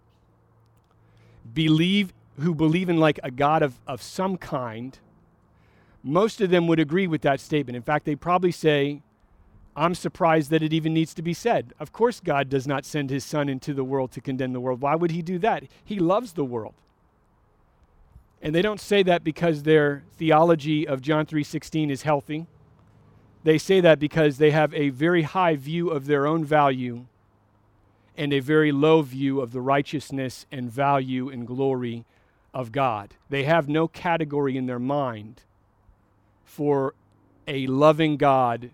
believe 1.53 2.13
who 2.39 2.55
believe 2.55 2.89
in 2.89 2.97
like 2.97 3.19
a 3.23 3.31
God 3.31 3.61
of, 3.61 3.79
of 3.85 4.01
some 4.01 4.37
kind, 4.37 4.97
most 6.01 6.41
of 6.41 6.49
them 6.49 6.67
would 6.67 6.79
agree 6.79 7.07
with 7.07 7.21
that 7.21 7.39
statement. 7.39 7.75
In 7.75 7.83
fact, 7.83 8.05
they 8.05 8.15
probably 8.15 8.51
say, 8.51 9.01
I'm 9.75 9.95
surprised 9.95 10.49
that 10.51 10.61
it 10.61 10.73
even 10.73 10.93
needs 10.93 11.13
to 11.15 11.21
be 11.21 11.33
said. 11.33 11.73
Of 11.79 11.91
course, 11.91 12.19
God 12.19 12.49
does 12.49 12.67
not 12.67 12.85
send 12.85 13.09
his 13.09 13.23
son 13.23 13.49
into 13.49 13.73
the 13.73 13.83
world 13.83 14.11
to 14.11 14.21
condemn 14.21 14.53
the 14.53 14.59
world. 14.59 14.81
Why 14.81 14.95
would 14.95 15.11
he 15.11 15.21
do 15.21 15.39
that? 15.39 15.63
He 15.83 15.99
loves 15.99 16.33
the 16.33 16.45
world. 16.45 16.75
And 18.43 18.53
they 18.53 18.61
don't 18.61 18.81
say 18.81 19.03
that 19.03 19.23
because 19.23 19.63
their 19.63 20.03
theology 20.17 20.85
of 20.85 21.01
John 21.01 21.25
3:16 21.25 21.89
is 21.89 22.01
healthy. 22.01 22.45
They 23.45 23.57
say 23.57 23.79
that 23.79 23.99
because 23.99 24.37
they 24.37 24.51
have 24.51 24.73
a 24.73 24.89
very 24.89 25.21
high 25.21 25.55
view 25.55 25.89
of 25.89 26.05
their 26.05 26.27
own 26.27 26.43
value 26.43 27.05
and 28.17 28.33
a 28.33 28.41
very 28.41 28.73
low 28.73 29.01
view 29.01 29.39
of 29.39 29.53
the 29.53 29.61
righteousness 29.61 30.45
and 30.51 30.69
value 30.69 31.29
and 31.29 31.47
glory 31.47 32.03
of 32.53 32.73
God. 32.73 33.15
They 33.29 33.43
have 33.45 33.69
no 33.69 33.87
category 33.87 34.57
in 34.57 34.65
their 34.65 34.79
mind 34.79 35.43
for 36.43 36.93
a 37.47 37.65
loving 37.67 38.17
God 38.17 38.71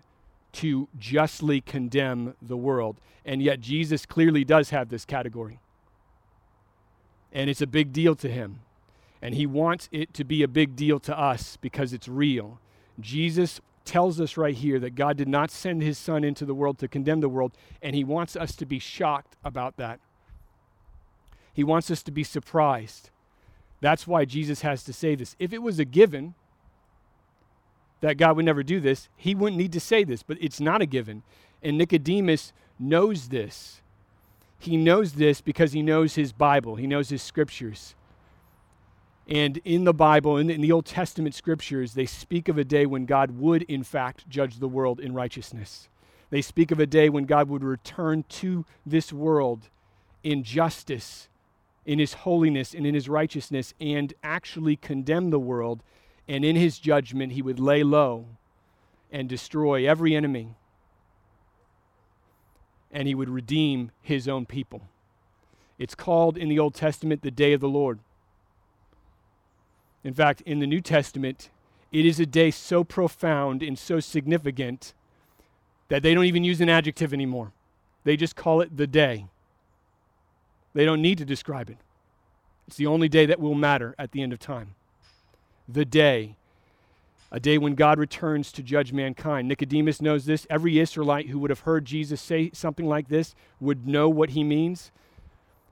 to 0.52 0.88
justly 0.98 1.60
condemn 1.60 2.34
the 2.42 2.56
world. 2.56 3.00
And 3.24 3.40
yet 3.40 3.60
Jesus 3.60 4.04
clearly 4.04 4.44
does 4.44 4.70
have 4.70 4.88
this 4.88 5.04
category. 5.04 5.60
And 7.32 7.48
it's 7.48 7.62
a 7.62 7.66
big 7.68 7.92
deal 7.92 8.16
to 8.16 8.28
him. 8.28 8.60
And 9.22 9.34
he 9.34 9.46
wants 9.46 9.88
it 9.92 10.14
to 10.14 10.24
be 10.24 10.42
a 10.42 10.48
big 10.48 10.76
deal 10.76 10.98
to 11.00 11.18
us 11.18 11.58
because 11.60 11.92
it's 11.92 12.08
real. 12.08 12.58
Jesus 12.98 13.60
tells 13.84 14.20
us 14.20 14.36
right 14.36 14.54
here 14.54 14.78
that 14.78 14.94
God 14.94 15.16
did 15.16 15.28
not 15.28 15.50
send 15.50 15.82
his 15.82 15.98
son 15.98 16.24
into 16.24 16.44
the 16.44 16.54
world 16.54 16.78
to 16.78 16.88
condemn 16.88 17.20
the 17.20 17.28
world, 17.28 17.52
and 17.82 17.94
he 17.94 18.04
wants 18.04 18.36
us 18.36 18.54
to 18.56 18.66
be 18.66 18.78
shocked 18.78 19.36
about 19.44 19.76
that. 19.76 20.00
He 21.52 21.64
wants 21.64 21.90
us 21.90 22.02
to 22.04 22.10
be 22.10 22.24
surprised. 22.24 23.10
That's 23.80 24.06
why 24.06 24.24
Jesus 24.24 24.60
has 24.60 24.84
to 24.84 24.92
say 24.92 25.14
this. 25.14 25.34
If 25.38 25.52
it 25.52 25.62
was 25.62 25.78
a 25.78 25.84
given 25.84 26.34
that 28.00 28.16
God 28.16 28.36
would 28.36 28.44
never 28.44 28.62
do 28.62 28.80
this, 28.80 29.08
he 29.16 29.34
wouldn't 29.34 29.58
need 29.58 29.72
to 29.72 29.80
say 29.80 30.04
this, 30.04 30.22
but 30.22 30.38
it's 30.40 30.60
not 30.60 30.82
a 30.82 30.86
given. 30.86 31.22
And 31.62 31.76
Nicodemus 31.76 32.52
knows 32.78 33.28
this. 33.28 33.82
He 34.58 34.76
knows 34.76 35.14
this 35.14 35.40
because 35.40 35.72
he 35.72 35.82
knows 35.82 36.14
his 36.14 36.32
Bible, 36.32 36.76
he 36.76 36.86
knows 36.86 37.08
his 37.08 37.22
scriptures. 37.22 37.94
And 39.30 39.58
in 39.58 39.84
the 39.84 39.94
Bible, 39.94 40.36
in 40.36 40.48
the, 40.48 40.54
in 40.54 40.60
the, 40.60 40.72
Old 40.72 40.86
Testament 40.86 41.36
scriptures, 41.36 41.94
they 41.94 42.04
speak 42.06 42.48
of 42.48 42.58
a 42.58 42.64
day 42.64 42.84
when 42.84 43.06
God 43.06 43.38
would, 43.38 43.62
in 43.62 43.84
fact, 43.84 44.28
judge 44.28 44.58
the 44.58 44.68
world 44.68 44.98
in 44.98 45.14
righteousness. 45.14 45.88
They 46.30 46.42
speak 46.42 46.72
of 46.72 46.80
a 46.80 46.86
day 46.86 47.08
when 47.08 47.24
God 47.24 47.48
would 47.48 47.62
return 47.62 48.24
to 48.28 48.64
this 48.84 49.12
world 49.12 49.68
in 50.24 50.42
justice, 50.42 51.28
in 51.86 52.00
his 52.00 52.14
holiness, 52.14 52.74
and 52.74 52.84
in 52.84 52.94
his 52.94 53.08
righteousness, 53.08 53.72
and 53.80 54.12
actually 54.24 54.74
condemn 54.74 55.30
the 55.30 55.38
world. 55.38 55.84
And 56.26 56.44
in 56.44 56.56
his 56.56 56.80
judgment, 56.80 57.32
he 57.32 57.42
would 57.42 57.60
lay 57.60 57.84
low 57.84 58.26
and 59.12 59.28
destroy 59.28 59.88
every 59.88 60.14
enemy. 60.16 60.56
And 62.90 63.06
he 63.06 63.14
would 63.14 63.28
redeem 63.28 63.92
his 64.02 64.26
own 64.26 64.44
people. 64.44 64.82
It's 65.78 65.94
called 65.94 66.36
in 66.36 66.48
the 66.48 66.58
Old 66.58 66.74
Testament 66.74 67.22
the 67.22 67.30
day 67.30 67.52
of 67.52 67.60
the 67.60 67.68
Lord. 67.68 68.00
In 70.02 70.14
fact, 70.14 70.40
in 70.42 70.60
the 70.60 70.66
New 70.66 70.80
Testament, 70.80 71.50
it 71.92 72.06
is 72.06 72.20
a 72.20 72.26
day 72.26 72.50
so 72.50 72.84
profound 72.84 73.62
and 73.62 73.78
so 73.78 74.00
significant 74.00 74.94
that 75.88 76.02
they 76.02 76.14
don't 76.14 76.24
even 76.24 76.44
use 76.44 76.60
an 76.60 76.68
adjective 76.68 77.12
anymore. 77.12 77.52
They 78.04 78.16
just 78.16 78.36
call 78.36 78.60
it 78.60 78.76
the 78.76 78.86
day. 78.86 79.26
They 80.72 80.84
don't 80.84 81.02
need 81.02 81.18
to 81.18 81.24
describe 81.24 81.68
it. 81.68 81.78
It's 82.66 82.76
the 82.76 82.86
only 82.86 83.08
day 83.08 83.26
that 83.26 83.40
will 83.40 83.56
matter 83.56 83.94
at 83.98 84.12
the 84.12 84.22
end 84.22 84.32
of 84.32 84.38
time. 84.38 84.74
The 85.68 85.84
day. 85.84 86.36
A 87.32 87.40
day 87.40 87.58
when 87.58 87.74
God 87.74 87.98
returns 87.98 88.52
to 88.52 88.62
judge 88.62 88.92
mankind. 88.92 89.48
Nicodemus 89.48 90.00
knows 90.00 90.24
this. 90.24 90.46
Every 90.48 90.78
Israelite 90.78 91.28
who 91.28 91.38
would 91.40 91.50
have 91.50 91.60
heard 91.60 91.84
Jesus 91.84 92.20
say 92.20 92.50
something 92.52 92.86
like 92.86 93.08
this 93.08 93.34
would 93.60 93.86
know 93.86 94.08
what 94.08 94.30
he 94.30 94.44
means. 94.44 94.92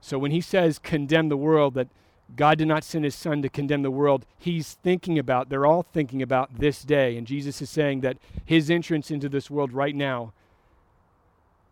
So 0.01 0.19
when 0.19 0.33
he 0.33 0.41
says 0.41 0.79
condemn 0.79 1.29
the 1.29 1.37
world, 1.37 1.75
that 1.75 1.89
God 2.37 2.59
did 2.59 2.69
not 2.69 2.85
send 2.85 3.05
his 3.05 3.15
son 3.15 3.43
to 3.43 3.49
condemn 3.49 3.83
the 3.83 3.91
world. 3.91 4.27
He's 4.39 4.75
thinking 4.75 5.19
about, 5.19 5.49
they're 5.49 5.67
all 5.67 5.83
thinking 5.83 6.23
about 6.23 6.59
this 6.59 6.83
day. 6.83 7.17
And 7.17 7.27
Jesus 7.27 7.61
is 7.63 7.71
saying 7.71 8.03
that 8.03 8.19
his 8.45 8.71
entrance 8.71 9.11
into 9.11 9.29
this 9.29 9.51
world 9.51 9.73
right 9.73 9.95
now 9.95 10.33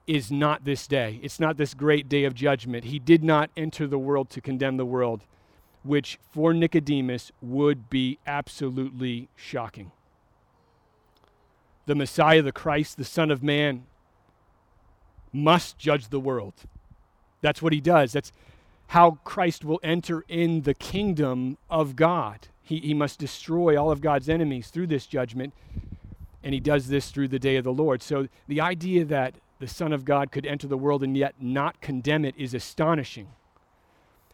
is 0.06 0.30
not 0.30 0.64
this 0.64 0.86
day. 0.86 1.20
It's 1.22 1.38
not 1.38 1.56
this 1.56 1.74
great 1.74 2.08
day 2.08 2.24
of 2.24 2.34
judgment. 2.34 2.84
He 2.84 2.98
did 2.98 3.22
not 3.22 3.50
enter 3.56 3.86
the 3.86 3.98
world 3.98 4.30
to 4.30 4.40
condemn 4.40 4.76
the 4.76 4.86
world. 4.86 5.24
which 5.86 6.18
for 6.30 6.52
Nicodemus 6.52 7.32
would 7.40 7.88
be 7.88 8.18
absolutely 8.26 9.28
shocking. 9.36 9.92
The 11.86 11.94
Messiah, 11.94 12.42
the 12.42 12.52
Christ, 12.52 12.96
the 12.96 13.04
Son 13.04 13.30
of 13.30 13.42
Man, 13.42 13.84
must 15.32 15.78
judge 15.78 16.08
the 16.08 16.20
world. 16.20 16.54
That's 17.40 17.62
what 17.62 17.72
he 17.72 17.80
does. 17.80 18.12
That's 18.12 18.32
how 18.88 19.18
Christ 19.24 19.64
will 19.64 19.80
enter 19.82 20.24
in 20.28 20.62
the 20.62 20.74
kingdom 20.74 21.58
of 21.68 21.96
God. 21.96 22.48
He, 22.62 22.78
he 22.80 22.94
must 22.94 23.18
destroy 23.18 23.80
all 23.80 23.90
of 23.90 24.00
God's 24.00 24.28
enemies 24.28 24.68
through 24.68 24.88
this 24.88 25.06
judgment, 25.06 25.54
and 26.42 26.54
he 26.54 26.60
does 26.60 26.88
this 26.88 27.10
through 27.10 27.28
the 27.28 27.38
day 27.38 27.56
of 27.56 27.64
the 27.64 27.72
Lord. 27.72 28.02
So 28.02 28.28
the 28.48 28.60
idea 28.60 29.04
that 29.04 29.34
the 29.58 29.66
Son 29.66 29.92
of 29.92 30.04
God 30.04 30.30
could 30.30 30.46
enter 30.46 30.66
the 30.66 30.76
world 30.76 31.02
and 31.02 31.16
yet 31.16 31.34
not 31.40 31.80
condemn 31.80 32.24
it 32.24 32.34
is 32.36 32.54
astonishing. 32.54 33.28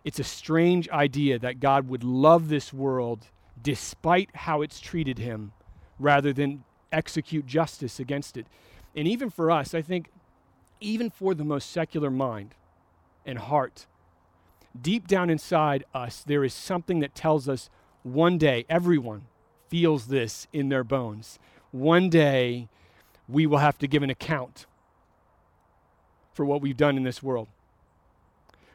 It's 0.04 0.18
a 0.18 0.24
strange 0.24 0.88
idea 0.88 1.38
that 1.38 1.60
God 1.60 1.88
would 1.88 2.02
love 2.02 2.48
this 2.48 2.72
world 2.72 3.26
despite 3.62 4.34
how 4.34 4.62
it's 4.62 4.80
treated 4.80 5.18
him 5.18 5.52
rather 5.98 6.32
than 6.32 6.64
execute 6.90 7.46
justice 7.46 8.00
against 8.00 8.36
it. 8.36 8.46
And 8.96 9.06
even 9.06 9.30
for 9.30 9.50
us, 9.50 9.74
I 9.74 9.82
think, 9.82 10.10
even 10.80 11.08
for 11.08 11.34
the 11.34 11.44
most 11.44 11.70
secular 11.70 12.10
mind 12.10 12.54
and 13.24 13.38
heart, 13.38 13.86
deep 14.80 15.06
down 15.06 15.30
inside 15.30 15.84
us, 15.94 16.22
there 16.26 16.44
is 16.44 16.54
something 16.54 17.00
that 17.00 17.14
tells 17.14 17.48
us 17.48 17.70
one 18.02 18.38
day, 18.38 18.64
everyone 18.68 19.22
feels 19.68 20.06
this 20.08 20.46
in 20.52 20.68
their 20.68 20.84
bones. 20.84 21.38
One 21.70 22.10
day, 22.10 22.68
we 23.28 23.46
will 23.46 23.58
have 23.58 23.78
to 23.78 23.86
give 23.86 24.02
an 24.02 24.10
account 24.10 24.66
for 26.34 26.44
what 26.44 26.60
we've 26.60 26.76
done 26.76 26.96
in 26.96 27.02
this 27.04 27.22
world. 27.22 27.48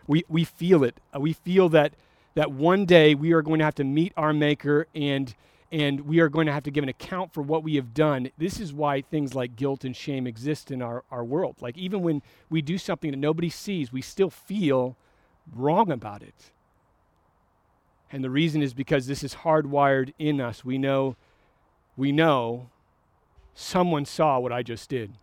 We, 0.08 0.24
we 0.30 0.44
feel 0.44 0.84
it. 0.84 1.00
Uh, 1.14 1.20
we 1.20 1.34
feel 1.34 1.70
that, 1.70 1.94
that 2.36 2.52
one 2.52 2.86
day 2.86 3.14
we 3.14 3.34
are 3.34 3.42
going 3.42 3.60
to 3.60 3.66
have 3.66 3.76
to 3.76 3.84
meet 3.84 4.14
our 4.16 4.32
Maker 4.32 4.88
and, 4.96 5.36
and 5.72 6.02
we 6.02 6.20
are 6.20 6.30
going 6.30 6.48
to 6.48 6.54
have 6.54 6.64
to 6.64 6.72
give 6.72 6.84
an 6.84 6.90
account 6.90 7.34
for 7.34 7.42
what 7.42 7.64
we 7.64 7.76
have 7.76 7.94
done. 7.94 8.32
This 8.38 8.60
is 8.60 8.72
why 8.72 9.02
things 9.02 9.36
like 9.36 9.56
guilt 9.56 9.84
and 9.84 9.96
shame 9.96 10.26
exist 10.26 10.72
in 10.72 10.82
our, 10.82 11.04
our 11.12 11.26
world. 11.26 11.58
Like, 11.60 11.78
even 11.78 12.02
when 12.02 12.22
we 12.50 12.62
do 12.62 12.78
something 12.78 13.12
that 13.12 13.18
nobody 13.18 13.50
sees, 13.50 13.92
we 13.92 14.02
still 14.02 14.30
feel 14.30 14.96
wrong 15.54 15.92
about 15.92 16.22
it. 16.22 16.52
And 18.12 18.24
the 18.24 18.30
reason 18.30 18.62
is 18.62 18.74
because 18.74 19.08
this 19.08 19.24
is 19.24 19.36
hardwired 19.36 20.14
in 20.18 20.40
us. 20.40 20.64
We 20.64 20.78
know, 20.78 21.16
we 21.96 22.12
know 22.12 22.70
someone 23.54 24.06
saw 24.06 24.40
what 24.40 24.54
I 24.54 24.64
just 24.64 24.90
did. 24.90 25.14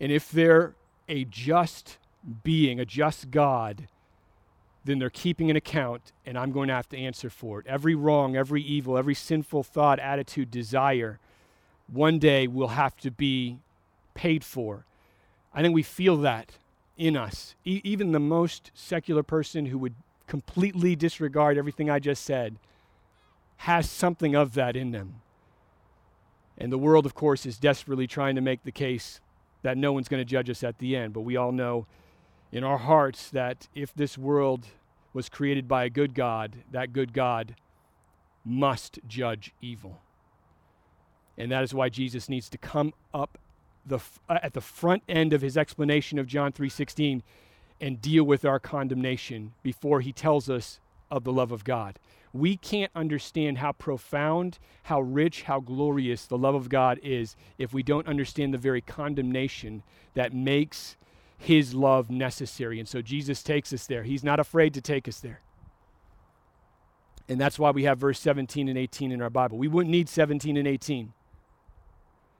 And 0.00 0.12
if 0.12 0.30
they're 0.30 0.74
a 1.08 1.24
just 1.24 1.98
being, 2.44 2.78
a 2.78 2.84
just 2.84 3.30
God, 3.30 3.88
then 4.84 4.98
they're 4.98 5.10
keeping 5.10 5.50
an 5.50 5.56
account, 5.56 6.12
and 6.26 6.36
I'm 6.36 6.50
going 6.50 6.68
to 6.68 6.74
have 6.74 6.88
to 6.90 6.98
answer 6.98 7.30
for 7.30 7.60
it. 7.60 7.66
Every 7.66 7.94
wrong, 7.94 8.36
every 8.36 8.62
evil, 8.62 8.98
every 8.98 9.14
sinful 9.14 9.62
thought, 9.62 9.98
attitude, 10.00 10.50
desire, 10.50 11.20
one 11.86 12.18
day 12.18 12.46
will 12.46 12.68
have 12.68 12.96
to 12.98 13.10
be 13.10 13.58
paid 14.14 14.44
for. 14.44 14.84
I 15.54 15.62
think 15.62 15.74
we 15.74 15.82
feel 15.82 16.16
that 16.18 16.52
in 17.02 17.16
us. 17.16 17.56
E- 17.64 17.80
even 17.82 18.12
the 18.12 18.20
most 18.20 18.70
secular 18.74 19.24
person 19.24 19.66
who 19.66 19.76
would 19.76 19.94
completely 20.28 20.94
disregard 20.94 21.58
everything 21.58 21.90
I 21.90 21.98
just 21.98 22.24
said 22.24 22.56
has 23.56 23.90
something 23.90 24.36
of 24.36 24.54
that 24.54 24.76
in 24.76 24.92
them. 24.92 25.16
And 26.56 26.70
the 26.70 26.78
world, 26.78 27.04
of 27.04 27.14
course, 27.14 27.44
is 27.44 27.58
desperately 27.58 28.06
trying 28.06 28.36
to 28.36 28.40
make 28.40 28.62
the 28.62 28.70
case 28.70 29.20
that 29.62 29.76
no 29.76 29.92
one's 29.92 30.08
going 30.08 30.20
to 30.20 30.24
judge 30.24 30.48
us 30.48 30.62
at 30.62 30.78
the 30.78 30.94
end. 30.94 31.12
But 31.12 31.22
we 31.22 31.36
all 31.36 31.50
know 31.50 31.86
in 32.52 32.62
our 32.62 32.78
hearts 32.78 33.30
that 33.30 33.66
if 33.74 33.92
this 33.92 34.16
world 34.16 34.68
was 35.12 35.28
created 35.28 35.66
by 35.66 35.84
a 35.84 35.90
good 35.90 36.14
God, 36.14 36.58
that 36.70 36.92
good 36.92 37.12
God 37.12 37.56
must 38.44 39.00
judge 39.08 39.52
evil. 39.60 40.00
And 41.36 41.50
that 41.50 41.64
is 41.64 41.74
why 41.74 41.88
Jesus 41.88 42.28
needs 42.28 42.48
to 42.50 42.58
come 42.58 42.92
up 43.12 43.38
the, 43.84 43.98
uh, 44.28 44.38
at 44.42 44.54
the 44.54 44.60
front 44.60 45.02
end 45.08 45.32
of 45.32 45.40
his 45.40 45.56
explanation 45.56 46.18
of 46.18 46.26
John 46.26 46.52
3:16 46.52 47.22
and 47.80 48.00
deal 48.00 48.24
with 48.24 48.44
our 48.44 48.60
condemnation 48.60 49.52
before 49.62 50.00
he 50.00 50.12
tells 50.12 50.48
us 50.48 50.80
of 51.10 51.24
the 51.24 51.32
love 51.32 51.52
of 51.52 51.64
God. 51.64 51.98
We 52.32 52.56
can't 52.56 52.92
understand 52.94 53.58
how 53.58 53.72
profound, 53.72 54.58
how 54.84 55.00
rich, 55.00 55.42
how 55.42 55.60
glorious 55.60 56.24
the 56.24 56.38
love 56.38 56.54
of 56.54 56.68
God 56.68 56.98
is 57.02 57.36
if 57.58 57.74
we 57.74 57.82
don't 57.82 58.06
understand 58.06 58.54
the 58.54 58.58
very 58.58 58.80
condemnation 58.80 59.82
that 60.14 60.32
makes 60.32 60.96
his 61.36 61.74
love 61.74 62.08
necessary. 62.08 62.78
And 62.78 62.88
so 62.88 63.02
Jesus 63.02 63.42
takes 63.42 63.72
us 63.72 63.86
there. 63.86 64.04
He's 64.04 64.24
not 64.24 64.40
afraid 64.40 64.72
to 64.74 64.80
take 64.80 65.08
us 65.08 65.20
there. 65.20 65.40
And 67.28 67.40
that's 67.40 67.58
why 67.58 67.70
we 67.70 67.84
have 67.84 67.98
verse 67.98 68.20
17 68.20 68.68
and 68.68 68.78
18 68.78 69.12
in 69.12 69.20
our 69.20 69.30
Bible. 69.30 69.58
We 69.58 69.68
wouldn't 69.68 69.90
need 69.90 70.08
17 70.08 70.56
and 70.56 70.66
18 70.66 71.12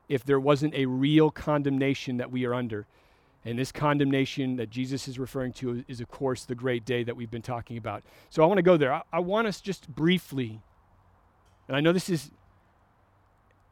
if 0.09 0.25
there 0.25 0.41
wasn't 0.41 0.75
a 0.75 0.87
real 0.87 1.31
condemnation 1.31 2.17
that 2.19 2.31
we 2.31 2.45
are 2.45 2.55
under. 2.55 2.87
And 3.45 3.59
this 3.59 3.73
condemnation 3.73 4.57
that 4.57 4.71
Jesus 4.71 5.09
is 5.09 5.19
referring 5.19 5.53
to 5.55 5.85
is, 5.89 6.01
of 6.01 6.09
course, 6.09 6.45
the 6.45 6.55
great 6.55 6.85
day 6.85 7.03
that 7.03 7.17
we've 7.17 7.31
been 7.31 7.43
talking 7.43 7.77
about. 7.77 8.05
So 8.31 8.43
I 8.43 8.47
want 8.47 8.59
to 8.59 8.63
go 8.63 8.77
there. 8.77 8.93
I, 8.93 9.03
I 9.13 9.19
want 9.19 9.49
us 9.49 9.61
just 9.61 9.89
briefly, 9.89 10.61
and 11.67 11.77
I 11.77 11.81
know 11.81 11.93
this 11.93 12.09
is 12.09 12.31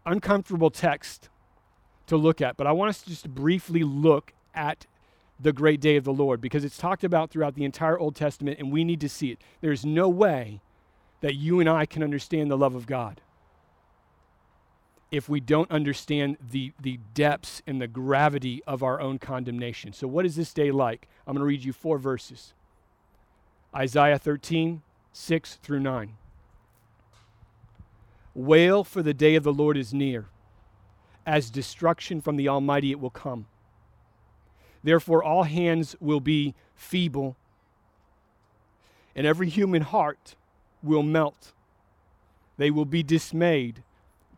uncomfortable 0.04 0.70
text 0.70 1.28
to 2.06 2.16
look 2.16 2.40
at, 2.40 2.56
but 2.56 2.66
I 2.66 2.72
want 2.72 2.88
us 2.88 3.02
to 3.02 3.10
just 3.10 3.28
briefly 3.28 3.84
look 3.84 4.32
at 4.54 4.86
the 5.38 5.52
great 5.52 5.80
day 5.80 5.96
of 5.96 6.04
the 6.04 6.12
Lord 6.12 6.40
because 6.40 6.64
it's 6.64 6.76
talked 6.76 7.04
about 7.04 7.30
throughout 7.30 7.54
the 7.54 7.64
entire 7.64 7.98
Old 7.98 8.14
Testament 8.16 8.58
and 8.58 8.72
we 8.72 8.84
need 8.84 9.00
to 9.00 9.08
see 9.08 9.30
it. 9.30 9.38
There's 9.60 9.86
no 9.86 10.08
way 10.08 10.60
that 11.20 11.34
you 11.34 11.60
and 11.60 11.68
I 11.68 11.86
can 11.86 12.02
understand 12.02 12.50
the 12.50 12.58
love 12.58 12.74
of 12.74 12.86
God 12.86 13.20
if 15.10 15.28
we 15.28 15.40
don't 15.40 15.70
understand 15.70 16.36
the, 16.50 16.72
the 16.80 17.00
depths 17.14 17.62
and 17.66 17.80
the 17.80 17.88
gravity 17.88 18.62
of 18.66 18.82
our 18.82 19.00
own 19.00 19.18
condemnation. 19.18 19.92
So, 19.92 20.06
what 20.06 20.24
is 20.24 20.36
this 20.36 20.52
day 20.54 20.70
like? 20.70 21.08
I'm 21.26 21.34
going 21.34 21.42
to 21.42 21.46
read 21.46 21.64
you 21.64 21.72
four 21.72 21.98
verses 21.98 22.54
Isaiah 23.74 24.18
13, 24.18 24.82
6 25.12 25.54
through 25.62 25.80
9. 25.80 26.16
Wail, 28.34 28.84
for 28.84 29.02
the 29.02 29.14
day 29.14 29.34
of 29.34 29.42
the 29.42 29.52
Lord 29.52 29.76
is 29.76 29.92
near. 29.92 30.26
As 31.26 31.50
destruction 31.50 32.20
from 32.20 32.36
the 32.36 32.48
Almighty 32.48 32.90
it 32.90 33.00
will 33.00 33.10
come. 33.10 33.46
Therefore, 34.82 35.22
all 35.22 35.42
hands 35.42 35.94
will 36.00 36.20
be 36.20 36.54
feeble, 36.74 37.36
and 39.14 39.26
every 39.26 39.48
human 39.48 39.82
heart 39.82 40.36
will 40.82 41.02
melt. 41.02 41.52
They 42.56 42.70
will 42.70 42.86
be 42.86 43.02
dismayed. 43.02 43.82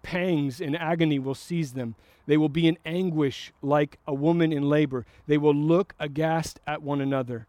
Pangs 0.02 0.60
and 0.60 0.76
agony 0.76 1.18
will 1.18 1.34
seize 1.34 1.72
them. 1.72 1.94
They 2.26 2.36
will 2.36 2.48
be 2.48 2.66
in 2.66 2.78
anguish 2.84 3.52
like 3.62 3.98
a 4.06 4.14
woman 4.14 4.52
in 4.52 4.68
labor. 4.68 5.06
They 5.26 5.38
will 5.38 5.54
look 5.54 5.94
aghast 5.98 6.60
at 6.66 6.82
one 6.82 7.00
another. 7.00 7.46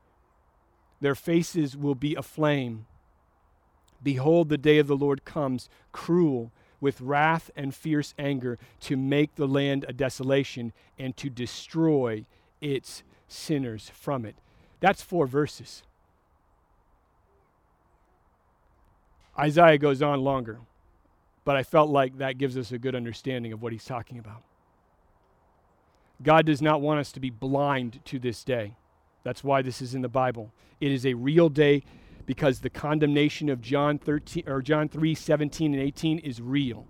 Their 1.02 1.16
faces 1.16 1.76
will 1.76 1.96
be 1.96 2.16
aflame. 2.16 2.86
Behold, 4.02 4.50
the 4.50 4.58
day 4.58 4.80
of 4.80 4.88
the 4.88 4.96
Lord 4.96 5.26
comes, 5.26 5.70
cruel, 5.92 6.52
with 6.82 7.00
wrath 7.02 7.50
and 7.56 7.74
fierce 7.74 8.14
anger, 8.20 8.60
to 8.82 8.98
make 8.98 9.36
the 9.36 9.48
land 9.48 9.86
a 9.88 9.94
desolation 9.94 10.74
and 11.00 11.16
to 11.18 11.30
destroy 11.30 12.26
its 12.60 13.04
sinners 13.28 13.92
from 13.94 14.26
it. 14.26 14.36
That's 14.80 15.02
four 15.02 15.26
verses. 15.26 15.84
Isaiah 19.40 19.78
goes 19.78 20.02
on 20.02 20.22
longer, 20.22 20.60
but 21.46 21.56
I 21.56 21.64
felt 21.64 21.90
like 21.90 22.18
that 22.18 22.38
gives 22.38 22.58
us 22.58 22.72
a 22.72 22.78
good 22.78 22.96
understanding 22.96 23.52
of 23.54 23.62
what 23.62 23.72
he's 23.72 23.86
talking 23.86 24.18
about. 24.18 24.44
God 26.22 26.46
does 26.46 26.62
not 26.62 26.82
want 26.82 27.00
us 27.00 27.12
to 27.14 27.20
be 27.20 27.30
blind 27.30 28.00
to 28.06 28.20
this 28.20 28.44
day. 28.44 28.76
That's 29.24 29.44
why 29.44 29.62
this 29.62 29.82
is 29.82 29.96
in 29.96 30.02
the 30.02 30.10
Bible. 30.10 30.52
It 30.80 30.92
is 30.92 31.06
a 31.06 31.14
real 31.14 31.50
day 31.50 31.84
because 32.26 32.60
the 32.60 32.70
condemnation 32.70 33.50
of 33.50 33.62
John 33.62 33.98
13 33.98 34.44
or 34.48 34.62
John 34.62 34.88
3, 34.88 35.14
17 35.16 35.74
and 35.74 35.84
18 35.84 36.20
is 36.20 36.42
real. 36.42 36.86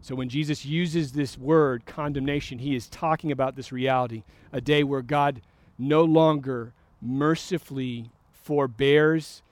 So 0.00 0.14
when 0.14 0.28
Jesus 0.28 0.64
uses 0.64 1.12
this 1.12 1.38
word, 1.38 1.86
condemnation, 1.86 2.58
he 2.58 2.74
is 2.74 2.88
talking 2.88 3.30
about 3.30 3.54
this 3.54 3.70
reality 3.70 4.24
a 4.52 4.60
day 4.60 4.82
where 4.82 5.02
God 5.02 5.42
no 5.78 6.02
longer 6.02 6.72
mercifully 7.00 8.10
forbears 8.32 9.42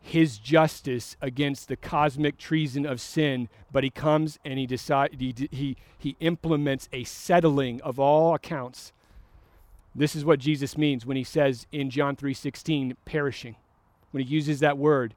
his 0.00 0.38
justice 0.38 1.16
against 1.20 1.68
the 1.68 1.76
cosmic 1.76 2.38
treason 2.38 2.86
of 2.86 3.00
sin, 3.00 3.48
but 3.70 3.84
he 3.84 3.90
comes 3.90 4.38
and 4.44 4.58
he 4.58 4.66
decides 4.66 5.14
he, 5.18 5.34
he, 5.50 5.76
he 5.98 6.16
implements 6.20 6.88
a 6.92 7.04
settling 7.04 7.80
of 7.82 7.98
all 7.98 8.34
accounts. 8.34 8.92
This 9.94 10.14
is 10.14 10.24
what 10.24 10.38
Jesus 10.38 10.78
means 10.78 11.04
when 11.04 11.16
he 11.16 11.24
says 11.24 11.66
in 11.72 11.90
John 11.90 12.16
3:16 12.16 12.94
perishing. 13.04 13.56
When 14.10 14.22
he 14.22 14.28
uses 14.32 14.60
that 14.60 14.78
word, 14.78 15.14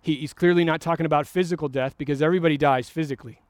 he, 0.00 0.16
he's 0.16 0.32
clearly 0.32 0.64
not 0.64 0.80
talking 0.80 1.06
about 1.06 1.26
physical 1.26 1.68
death 1.68 1.96
because 1.96 2.20
everybody 2.20 2.58
dies 2.58 2.90
physically. 2.90 3.40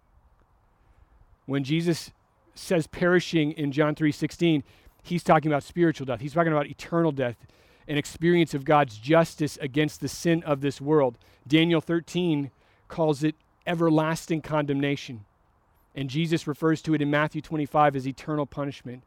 When 1.47 1.65
Jesus 1.65 2.13
says 2.55 2.87
perishing 2.87 3.53
in 3.53 3.73
John 3.73 3.95
3:16, 3.95 4.63
he's 5.03 5.25
talking 5.25 5.51
about 5.51 5.63
spiritual 5.63 6.05
death. 6.05 6.21
He's 6.21 6.35
talking 6.35 6.53
about 6.53 6.67
eternal 6.67 7.11
death. 7.11 7.37
An 7.89 7.97
experience 7.97 8.55
of 8.55 8.65
God's 8.65 8.97
justice 8.99 9.59
against 9.61 10.01
the 10.01 10.09
sin 10.09 10.43
of 10.45 10.61
this 10.61 10.81
world. 10.81 11.17
Daniel 11.47 11.81
13 11.81 12.51
calls 12.89 13.25
it 13.25 13.35
everlasting 13.67 14.41
condemnation. 14.41 15.25
And 15.95 16.09
Jesus 16.09 16.47
refers 16.47 16.81
to 16.83 16.95
it 16.95 17.03
in 17.03 17.11
Matthew 17.11 17.43
25 17.43 17.97
as 17.97 18.07
eternal 18.07 18.47
punishment. 18.47 19.03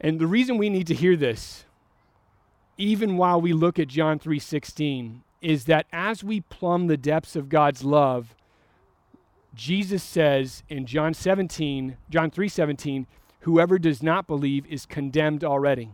And 0.00 0.18
the 0.18 0.26
reason 0.26 0.58
we 0.58 0.70
need 0.70 0.88
to 0.88 0.94
hear 0.94 1.16
this, 1.16 1.64
even 2.76 3.16
while 3.16 3.40
we 3.40 3.52
look 3.52 3.78
at 3.78 3.86
John 3.86 4.18
3:16, 4.18 5.22
is 5.40 5.66
that 5.66 5.86
as 5.92 6.24
we 6.24 6.40
plumb 6.40 6.86
the 6.86 6.96
depths 6.96 7.36
of 7.36 7.48
God's 7.48 7.84
love, 7.84 8.34
Jesus 9.54 10.02
says 10.02 10.64
in 10.68 10.86
John 10.86 11.14
17, 11.14 11.96
John 12.10 12.30
3:17, 12.30 13.06
whoever 13.40 13.78
does 13.78 14.02
not 14.02 14.26
believe 14.26 14.66
is 14.66 14.86
condemned 14.86 15.44
already. 15.44 15.90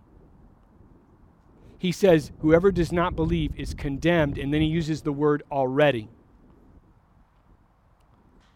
He 1.79 1.93
says 1.93 2.33
whoever 2.41 2.73
does 2.73 2.93
not 2.93 3.15
believe 3.15 3.53
is 3.57 3.75
condemned 3.75 4.39
and 4.39 4.53
then 4.53 4.61
he 4.61 4.67
uses 4.67 5.03
the 5.03 5.13
word 5.13 5.43
already. 5.51 6.09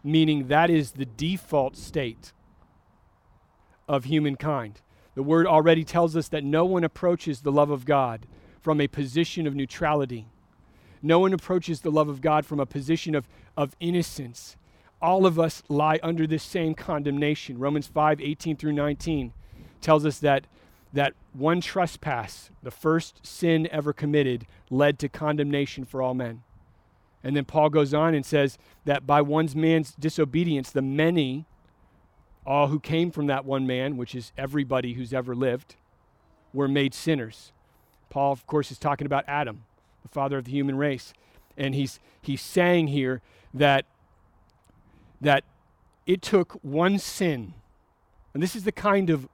Meaning 0.03 0.47
that 0.47 0.69
is 0.69 0.91
the 0.91 1.05
default 1.05 1.77
state 1.77 2.33
of 3.87 4.05
humankind. 4.05 4.81
The 5.15 5.23
word 5.23 5.47
already 5.47 5.83
tells 5.83 6.17
us 6.17 6.27
that 6.29 6.43
no 6.43 6.65
one 6.65 6.83
approaches 6.83 7.41
the 7.41 7.51
love 7.51 7.69
of 7.69 7.85
God 7.85 8.25
from 8.59 8.81
a 8.81 8.87
position 8.87 9.47
of 9.47 9.55
neutrality. 9.55 10.27
No 11.01 11.19
one 11.19 11.33
approaches 11.33 11.81
the 11.81 11.91
love 11.91 12.09
of 12.09 12.21
God 12.21 12.45
from 12.45 12.59
a 12.59 12.65
position 12.65 13.15
of, 13.15 13.27
of 13.55 13.75
innocence 13.79 14.57
all 15.03 15.25
of 15.25 15.37
us 15.37 15.61
lie 15.67 15.99
under 16.01 16.25
this 16.25 16.41
same 16.41 16.73
condemnation. 16.73 17.59
Romans 17.59 17.87
5 17.87 18.21
18 18.21 18.55
through 18.55 18.71
19 18.71 19.33
tells 19.81 20.05
us 20.05 20.19
that, 20.19 20.47
that 20.93 21.13
one 21.33 21.59
trespass, 21.59 22.49
the 22.61 22.71
first 22.71 23.25
sin 23.25 23.67
ever 23.71 23.91
committed, 23.91 24.45
led 24.69 24.99
to 24.99 25.09
condemnation 25.09 25.83
for 25.85 26.01
all 26.01 26.13
men. 26.13 26.43
And 27.23 27.35
then 27.35 27.45
Paul 27.45 27.69
goes 27.69 27.93
on 27.93 28.13
and 28.13 28.25
says 28.25 28.57
that 28.85 29.07
by 29.07 29.21
one 29.21 29.49
man's 29.55 29.95
disobedience, 29.95 30.69
the 30.69 30.81
many, 30.81 31.45
all 32.45 32.67
who 32.67 32.79
came 32.79 33.11
from 33.11 33.27
that 33.27 33.45
one 33.45 33.65
man, 33.65 33.97
which 33.97 34.13
is 34.13 34.31
everybody 34.37 34.93
who's 34.93 35.13
ever 35.13 35.35
lived, 35.35 35.75
were 36.53 36.67
made 36.67 36.93
sinners. 36.93 37.51
Paul, 38.09 38.31
of 38.31 38.45
course, 38.45 38.71
is 38.71 38.77
talking 38.77 39.07
about 39.07 39.23
Adam, 39.27 39.63
the 40.03 40.09
father 40.09 40.37
of 40.37 40.45
the 40.45 40.51
human 40.51 40.77
race. 40.77 41.13
And 41.57 41.73
he's, 41.73 41.99
he's 42.21 42.41
saying 42.41 42.87
here 42.87 43.21
that 43.53 43.85
that 45.23 45.43
it 46.05 46.21
took 46.21 46.51
one 46.63 46.99
sin, 46.99 47.53
and 48.33 48.43
this 48.43 48.55
is 48.55 48.65
the 48.65 48.71
kind 48.71 49.09
of 49.09 49.27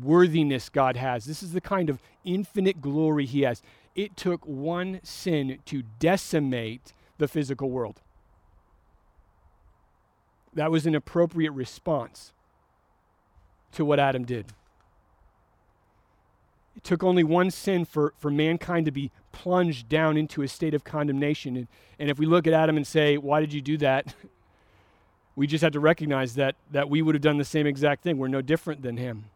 worthiness 0.00 0.68
God 0.68 0.96
has, 0.96 1.24
this 1.24 1.42
is 1.42 1.52
the 1.52 1.60
kind 1.60 1.90
of 1.90 2.00
infinite 2.24 2.80
glory 2.80 3.26
He 3.26 3.42
has. 3.42 3.62
It 3.94 4.16
took 4.16 4.46
one 4.46 5.00
sin 5.02 5.58
to 5.66 5.82
decimate 5.98 6.92
the 7.18 7.28
physical 7.28 7.70
world. 7.70 8.00
That 10.54 10.70
was 10.70 10.86
an 10.86 10.94
appropriate 10.94 11.52
response 11.52 12.32
to 13.72 13.84
what 13.84 13.98
Adam 13.98 14.24
did. 14.24 14.46
It 16.76 16.84
took 16.84 17.02
only 17.02 17.24
one 17.24 17.50
sin 17.50 17.84
for, 17.84 18.14
for 18.18 18.30
mankind 18.30 18.86
to 18.86 18.92
be 18.92 19.10
plunged 19.30 19.88
down 19.88 20.16
into 20.16 20.42
a 20.42 20.48
state 20.48 20.74
of 20.74 20.84
condemnation. 20.84 21.56
And, 21.56 21.68
and 21.98 22.10
if 22.10 22.18
we 22.18 22.26
look 22.26 22.46
at 22.46 22.52
Adam 22.52 22.76
and 22.76 22.86
say, 22.86 23.18
Why 23.18 23.40
did 23.40 23.52
you 23.52 23.60
do 23.60 23.76
that? 23.78 24.14
we 25.36 25.46
just 25.46 25.62
had 25.62 25.72
to 25.74 25.80
recognize 25.80 26.34
that, 26.34 26.56
that 26.70 26.88
we 26.88 27.02
would 27.02 27.14
have 27.14 27.22
done 27.22 27.38
the 27.38 27.44
same 27.44 27.66
exact 27.66 28.02
thing. 28.02 28.18
We're 28.18 28.28
no 28.28 28.42
different 28.42 28.82
than 28.82 28.96
him. 28.96 29.26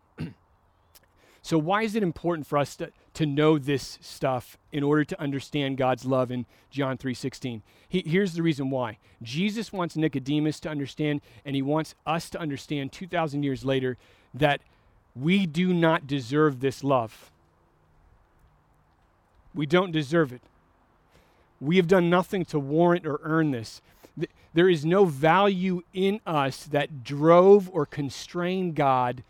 So, 1.47 1.59
why 1.59 1.83
is 1.83 1.95
it 1.95 2.03
important 2.03 2.45
for 2.45 2.59
us 2.59 2.75
to, 2.75 2.91
to 3.15 3.25
know 3.25 3.57
this 3.57 4.01
stuff 4.03 4.59
in 4.73 4.83
order 4.83 5.05
to 5.05 5.21
understand 5.21 5.77
God's 5.77 6.05
love 6.05 6.33
in 6.33 6.45
John 6.73 6.99
3.16? 6.99 7.61
He, 7.89 8.03
here's 8.05 8.33
the 8.33 8.43
reason 8.43 8.69
why. 8.69 8.99
Jesus 9.23 9.73
wants 9.73 9.95
Nicodemus 9.95 10.59
to 10.59 10.69
understand, 10.69 11.21
and 11.45 11.55
he 11.55 11.63
wants 11.63 11.95
us 12.05 12.29
to 12.31 12.41
understand 12.41 12.91
2,000 12.91 13.45
years 13.45 13.65
later 13.65 13.97
that 14.35 14.61
we 15.15 15.47
do 15.47 15.73
not 15.73 16.09
deserve 16.09 16.59
this 16.59 16.83
love. 16.83 17.31
We 19.55 19.67
don't 19.67 19.93
deserve 19.93 20.33
it. 20.33 20.43
We 21.61 21.77
have 21.77 21.87
done 21.87 22.11
nothing 22.11 22.45
to 22.47 22.59
warrant 22.59 23.07
or 23.07 23.21
earn 23.23 23.53
this. 23.53 23.81
There 24.53 24.69
is 24.69 24.85
no 24.85 25.05
value 25.05 25.83
in 25.95 26.21
us 26.27 26.65
that 26.65 27.05
drove 27.05 27.71
or 27.73 27.87
constrained 27.87 28.75
God 28.75 29.23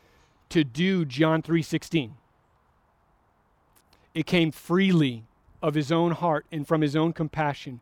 to 0.49 0.65
do 0.65 1.05
John 1.05 1.43
3:16. 1.43 2.17
It 4.15 4.27
came 4.27 4.51
freely 4.51 5.25
of 5.63 5.75
his 5.75 5.93
own 5.93 6.13
heart 6.13 6.47
and 6.51 6.67
from 6.67 6.81
his 6.81 6.97
own 6.97 7.13
compassion, 7.13 7.81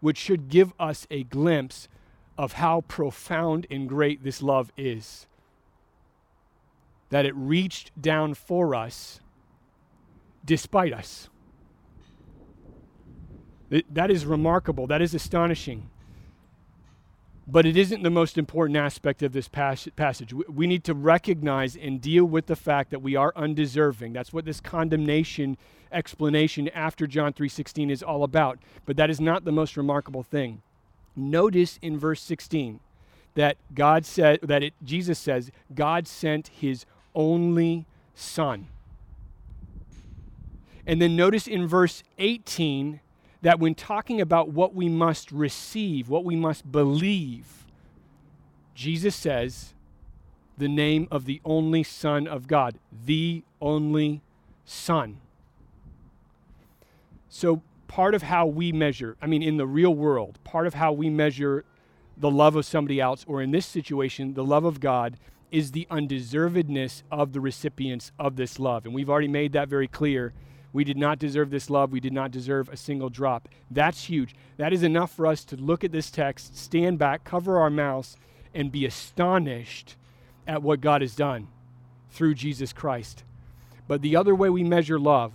which 0.00 0.18
should 0.18 0.48
give 0.48 0.72
us 0.78 1.06
a 1.10 1.24
glimpse 1.24 1.88
of 2.36 2.54
how 2.54 2.82
profound 2.82 3.66
and 3.70 3.88
great 3.88 4.22
this 4.22 4.42
love 4.42 4.72
is. 4.76 5.26
That 7.10 7.24
it 7.24 7.34
reached 7.36 7.92
down 8.00 8.34
for 8.34 8.74
us 8.74 9.20
despite 10.44 10.92
us. 10.92 11.28
That 13.68 14.10
is 14.10 14.26
remarkable. 14.26 14.86
That 14.86 15.02
is 15.02 15.14
astonishing. 15.14 15.90
But 17.48 17.64
it 17.64 17.76
isn't 17.76 18.02
the 18.02 18.10
most 18.10 18.36
important 18.36 18.76
aspect 18.76 19.22
of 19.22 19.32
this 19.32 19.46
pas- 19.46 19.88
passage. 19.94 20.34
We 20.48 20.66
need 20.66 20.82
to 20.84 20.94
recognize 20.94 21.76
and 21.76 22.00
deal 22.00 22.24
with 22.24 22.46
the 22.46 22.56
fact 22.56 22.90
that 22.90 23.02
we 23.02 23.14
are 23.14 23.32
undeserving. 23.36 24.12
That's 24.12 24.32
what 24.32 24.44
this 24.44 24.60
condemnation 24.60 25.56
explanation 25.92 26.68
after 26.70 27.06
John 27.06 27.32
3:16 27.32 27.88
is 27.88 28.02
all 28.02 28.24
about. 28.24 28.58
But 28.84 28.96
that 28.96 29.10
is 29.10 29.20
not 29.20 29.44
the 29.44 29.52
most 29.52 29.76
remarkable 29.76 30.24
thing. 30.24 30.62
Notice 31.14 31.78
in 31.80 31.98
verse 31.98 32.20
16 32.20 32.80
that 33.34 33.56
God 33.74 34.04
said 34.04 34.40
that 34.42 34.62
it, 34.62 34.74
Jesus 34.82 35.18
says 35.18 35.52
God 35.72 36.08
sent 36.08 36.48
his 36.48 36.84
only 37.14 37.86
son. 38.14 38.66
And 40.86 41.00
then 41.00 41.16
notice 41.16 41.46
in 41.46 41.66
verse 41.66 42.02
18 42.18 43.00
that 43.42 43.60
when 43.60 43.74
talking 43.74 44.20
about 44.20 44.50
what 44.50 44.74
we 44.74 44.88
must 44.88 45.30
receive, 45.30 46.08
what 46.08 46.24
we 46.24 46.36
must 46.36 46.70
believe, 46.70 47.66
Jesus 48.74 49.14
says 49.14 49.74
the 50.58 50.68
name 50.68 51.06
of 51.10 51.24
the 51.24 51.40
only 51.44 51.82
Son 51.82 52.26
of 52.26 52.46
God, 52.46 52.78
the 53.04 53.42
only 53.60 54.22
Son. 54.64 55.18
So, 57.28 57.62
part 57.88 58.14
of 58.14 58.22
how 58.22 58.46
we 58.46 58.72
measure, 58.72 59.16
I 59.20 59.26
mean, 59.26 59.42
in 59.42 59.58
the 59.58 59.66
real 59.66 59.94
world, 59.94 60.38
part 60.44 60.66
of 60.66 60.74
how 60.74 60.92
we 60.92 61.10
measure 61.10 61.64
the 62.16 62.30
love 62.30 62.56
of 62.56 62.64
somebody 62.64 63.00
else, 63.00 63.24
or 63.28 63.42
in 63.42 63.50
this 63.50 63.66
situation, 63.66 64.34
the 64.34 64.44
love 64.44 64.64
of 64.64 64.80
God, 64.80 65.18
is 65.50 65.72
the 65.72 65.86
undeservedness 65.90 67.02
of 67.10 67.32
the 67.32 67.40
recipients 67.40 68.12
of 68.18 68.36
this 68.36 68.58
love. 68.58 68.84
And 68.84 68.94
we've 68.94 69.10
already 69.10 69.28
made 69.28 69.52
that 69.52 69.68
very 69.68 69.86
clear 69.86 70.32
we 70.76 70.84
did 70.84 70.98
not 70.98 71.18
deserve 71.18 71.48
this 71.48 71.70
love. 71.70 71.90
We 71.90 72.00
did 72.00 72.12
not 72.12 72.30
deserve 72.30 72.68
a 72.68 72.76
single 72.76 73.08
drop. 73.08 73.48
That's 73.70 74.04
huge. 74.04 74.36
That 74.58 74.74
is 74.74 74.82
enough 74.82 75.10
for 75.10 75.26
us 75.26 75.42
to 75.46 75.56
look 75.56 75.84
at 75.84 75.90
this 75.90 76.10
text, 76.10 76.54
stand 76.54 76.98
back, 76.98 77.24
cover 77.24 77.58
our 77.58 77.70
mouths, 77.70 78.18
and 78.52 78.70
be 78.70 78.84
astonished 78.84 79.96
at 80.46 80.62
what 80.62 80.82
God 80.82 81.00
has 81.00 81.16
done 81.16 81.48
through 82.10 82.34
Jesus 82.34 82.74
Christ. 82.74 83.24
But 83.88 84.02
the 84.02 84.16
other 84.16 84.34
way 84.34 84.50
we 84.50 84.64
measure 84.64 85.00
love 85.00 85.32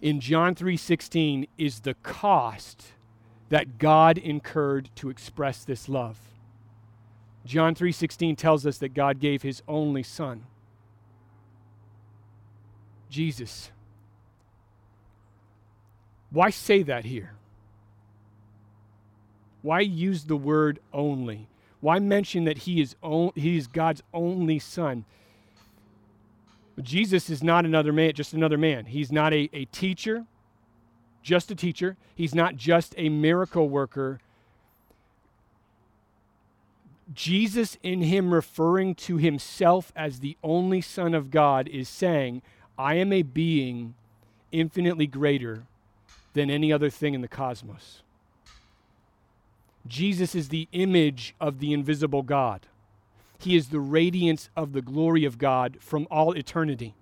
in 0.00 0.18
John 0.18 0.54
3:16 0.54 1.46
is 1.58 1.80
the 1.80 1.92
cost 1.92 2.92
that 3.50 3.76
God 3.76 4.16
incurred 4.16 4.88
to 4.94 5.10
express 5.10 5.62
this 5.62 5.90
love. 5.90 6.18
John 7.44 7.74
3:16 7.74 8.34
tells 8.34 8.64
us 8.64 8.78
that 8.78 8.94
God 8.94 9.20
gave 9.20 9.42
his 9.42 9.62
only 9.68 10.02
son. 10.02 10.46
Jesus. 13.10 13.70
Why 16.30 16.50
say 16.50 16.82
that 16.82 17.04
here? 17.04 17.32
Why 19.62 19.80
use 19.80 20.24
the 20.24 20.36
word 20.36 20.80
only? 20.92 21.48
Why 21.80 21.98
mention 21.98 22.44
that 22.44 22.58
he 22.58 22.80
is, 22.80 22.96
on, 23.02 23.32
he 23.34 23.56
is 23.56 23.66
God's 23.66 24.02
only 24.12 24.58
son? 24.58 25.04
Jesus 26.80 27.28
is 27.28 27.42
not 27.42 27.64
another 27.64 27.92
man, 27.92 28.12
just 28.12 28.32
another 28.32 28.58
man. 28.58 28.86
He's 28.86 29.10
not 29.10 29.32
a, 29.32 29.48
a 29.52 29.64
teacher, 29.66 30.26
just 31.22 31.50
a 31.50 31.54
teacher. 31.54 31.96
He's 32.14 32.34
not 32.34 32.56
just 32.56 32.94
a 32.96 33.08
miracle 33.08 33.68
worker. 33.68 34.20
Jesus, 37.12 37.78
in 37.82 38.02
him 38.02 38.34
referring 38.34 38.94
to 38.94 39.16
himself 39.16 39.92
as 39.96 40.20
the 40.20 40.36
only 40.42 40.80
Son 40.80 41.14
of 41.14 41.30
God, 41.30 41.66
is 41.68 41.88
saying, 41.88 42.42
I 42.78 42.94
am 42.94 43.12
a 43.12 43.22
being 43.22 43.94
infinitely 44.52 45.06
greater 45.06 45.64
than 46.32 46.50
any 46.50 46.72
other 46.72 46.90
thing 46.90 47.14
in 47.14 47.20
the 47.20 47.28
cosmos. 47.28 48.02
Jesus 49.86 50.34
is 50.34 50.48
the 50.48 50.68
image 50.72 51.34
of 51.40 51.58
the 51.58 51.72
invisible 51.72 52.22
God. 52.22 52.66
He 53.38 53.56
is 53.56 53.68
the 53.68 53.80
radiance 53.80 54.50
of 54.56 54.72
the 54.72 54.82
glory 54.82 55.24
of 55.24 55.38
God 55.38 55.78
from 55.80 56.06
all 56.10 56.32
eternity. 56.32 56.94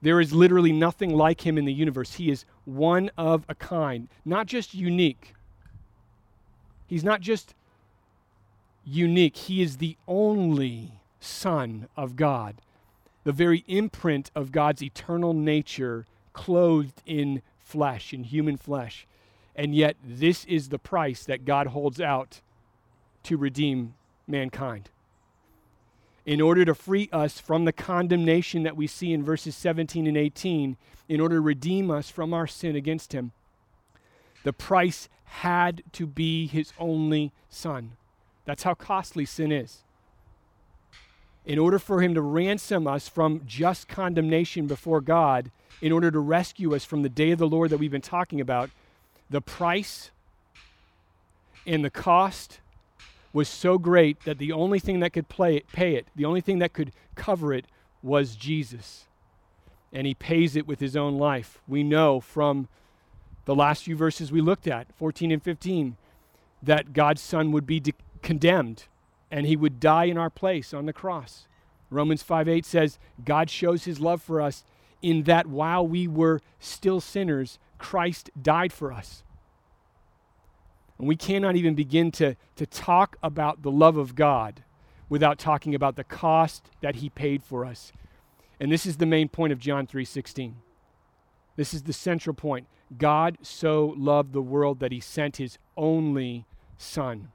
There 0.00 0.20
is 0.20 0.32
literally 0.32 0.72
nothing 0.72 1.14
like 1.14 1.44
him 1.44 1.58
in 1.58 1.64
the 1.64 1.72
universe. 1.72 2.14
He 2.14 2.30
is 2.30 2.44
one 2.64 3.10
of 3.18 3.44
a 3.48 3.54
kind, 3.54 4.08
not 4.24 4.46
just 4.46 4.74
unique. 4.74 5.34
He's 6.86 7.04
not 7.04 7.20
just 7.20 7.54
unique, 8.84 9.36
he 9.36 9.60
is 9.60 9.76
the 9.76 9.96
only 10.06 10.92
Son 11.20 11.88
of 11.96 12.16
God, 12.16 12.54
the 13.24 13.32
very 13.32 13.64
imprint 13.66 14.30
of 14.34 14.52
God's 14.52 14.82
eternal 14.82 15.32
nature 15.32 16.06
clothed 16.32 17.02
in 17.04 17.42
flesh, 17.58 18.12
in 18.12 18.24
human 18.24 18.56
flesh. 18.56 19.06
And 19.54 19.74
yet, 19.74 19.96
this 20.04 20.44
is 20.44 20.68
the 20.68 20.78
price 20.78 21.24
that 21.24 21.44
God 21.44 21.68
holds 21.68 22.00
out 22.00 22.40
to 23.24 23.36
redeem 23.36 23.94
mankind 24.26 24.90
in 26.28 26.42
order 26.42 26.62
to 26.62 26.74
free 26.74 27.08
us 27.10 27.40
from 27.40 27.64
the 27.64 27.72
condemnation 27.72 28.62
that 28.62 28.76
we 28.76 28.86
see 28.86 29.14
in 29.14 29.24
verses 29.24 29.56
17 29.56 30.06
and 30.06 30.14
18, 30.14 30.76
in 31.08 31.20
order 31.20 31.36
to 31.36 31.40
redeem 31.40 31.90
us 31.90 32.10
from 32.10 32.34
our 32.34 32.46
sin 32.46 32.76
against 32.76 33.14
him. 33.14 33.32
The 34.44 34.52
price 34.52 35.08
had 35.24 35.82
to 35.92 36.06
be 36.06 36.46
his 36.46 36.74
only 36.78 37.32
son. 37.48 37.92
That's 38.44 38.64
how 38.64 38.74
costly 38.74 39.24
sin 39.24 39.50
is. 39.50 39.84
In 41.48 41.58
order 41.58 41.78
for 41.78 42.02
him 42.02 42.12
to 42.12 42.20
ransom 42.20 42.86
us 42.86 43.08
from 43.08 43.40
just 43.46 43.88
condemnation 43.88 44.66
before 44.66 45.00
God, 45.00 45.50
in 45.80 45.92
order 45.92 46.10
to 46.10 46.20
rescue 46.20 46.74
us 46.74 46.84
from 46.84 47.00
the 47.00 47.08
day 47.08 47.30
of 47.30 47.38
the 47.38 47.48
Lord 47.48 47.70
that 47.70 47.78
we've 47.78 47.90
been 47.90 48.02
talking 48.02 48.38
about, 48.38 48.68
the 49.30 49.40
price 49.40 50.10
and 51.66 51.82
the 51.82 51.88
cost 51.88 52.60
was 53.32 53.48
so 53.48 53.78
great 53.78 54.24
that 54.24 54.36
the 54.36 54.52
only 54.52 54.78
thing 54.78 55.00
that 55.00 55.14
could 55.14 55.30
play 55.30 55.56
it, 55.56 55.66
pay 55.72 55.94
it, 55.94 56.06
the 56.14 56.26
only 56.26 56.42
thing 56.42 56.58
that 56.58 56.74
could 56.74 56.92
cover 57.14 57.54
it 57.54 57.64
was 58.02 58.36
Jesus. 58.36 59.06
And 59.90 60.06
he 60.06 60.12
pays 60.12 60.54
it 60.54 60.66
with 60.66 60.80
his 60.80 60.96
own 60.96 61.16
life. 61.16 61.62
We 61.66 61.82
know 61.82 62.20
from 62.20 62.68
the 63.46 63.54
last 63.54 63.84
few 63.84 63.96
verses 63.96 64.30
we 64.30 64.42
looked 64.42 64.66
at, 64.66 64.86
14 64.96 65.32
and 65.32 65.42
15, 65.42 65.96
that 66.62 66.92
God's 66.92 67.22
Son 67.22 67.52
would 67.52 67.66
be 67.66 67.80
de- 67.80 67.94
condemned 68.20 68.84
and 69.30 69.46
he 69.46 69.56
would 69.56 69.80
die 69.80 70.04
in 70.04 70.18
our 70.18 70.30
place 70.30 70.72
on 70.72 70.86
the 70.86 70.92
cross. 70.92 71.46
Romans 71.90 72.22
5 72.22 72.48
8 72.48 72.64
says, 72.64 72.98
God 73.24 73.50
shows 73.50 73.84
his 73.84 74.00
love 74.00 74.22
for 74.22 74.40
us 74.40 74.64
in 75.00 75.24
that 75.24 75.46
while 75.46 75.86
we 75.86 76.06
were 76.06 76.40
still 76.58 77.00
sinners, 77.00 77.58
Christ 77.78 78.30
died 78.40 78.72
for 78.72 78.92
us. 78.92 79.22
And 80.98 81.06
we 81.06 81.16
cannot 81.16 81.56
even 81.56 81.74
begin 81.74 82.10
to, 82.12 82.36
to 82.56 82.66
talk 82.66 83.16
about 83.22 83.62
the 83.62 83.70
love 83.70 83.96
of 83.96 84.14
God 84.14 84.64
without 85.08 85.38
talking 85.38 85.74
about 85.74 85.96
the 85.96 86.04
cost 86.04 86.70
that 86.80 86.96
he 86.96 87.08
paid 87.08 87.42
for 87.42 87.64
us. 87.64 87.92
And 88.60 88.70
this 88.70 88.84
is 88.84 88.96
the 88.96 89.06
main 89.06 89.28
point 89.28 89.52
of 89.52 89.60
John 89.60 89.86
3:16. 89.86 90.56
This 91.56 91.72
is 91.72 91.84
the 91.84 91.92
central 91.92 92.34
point. 92.34 92.66
God 92.96 93.38
so 93.42 93.94
loved 93.96 94.32
the 94.32 94.42
world 94.42 94.80
that 94.80 94.92
he 94.92 95.00
sent 95.00 95.36
his 95.36 95.58
only 95.76 96.46
son. 96.76 97.30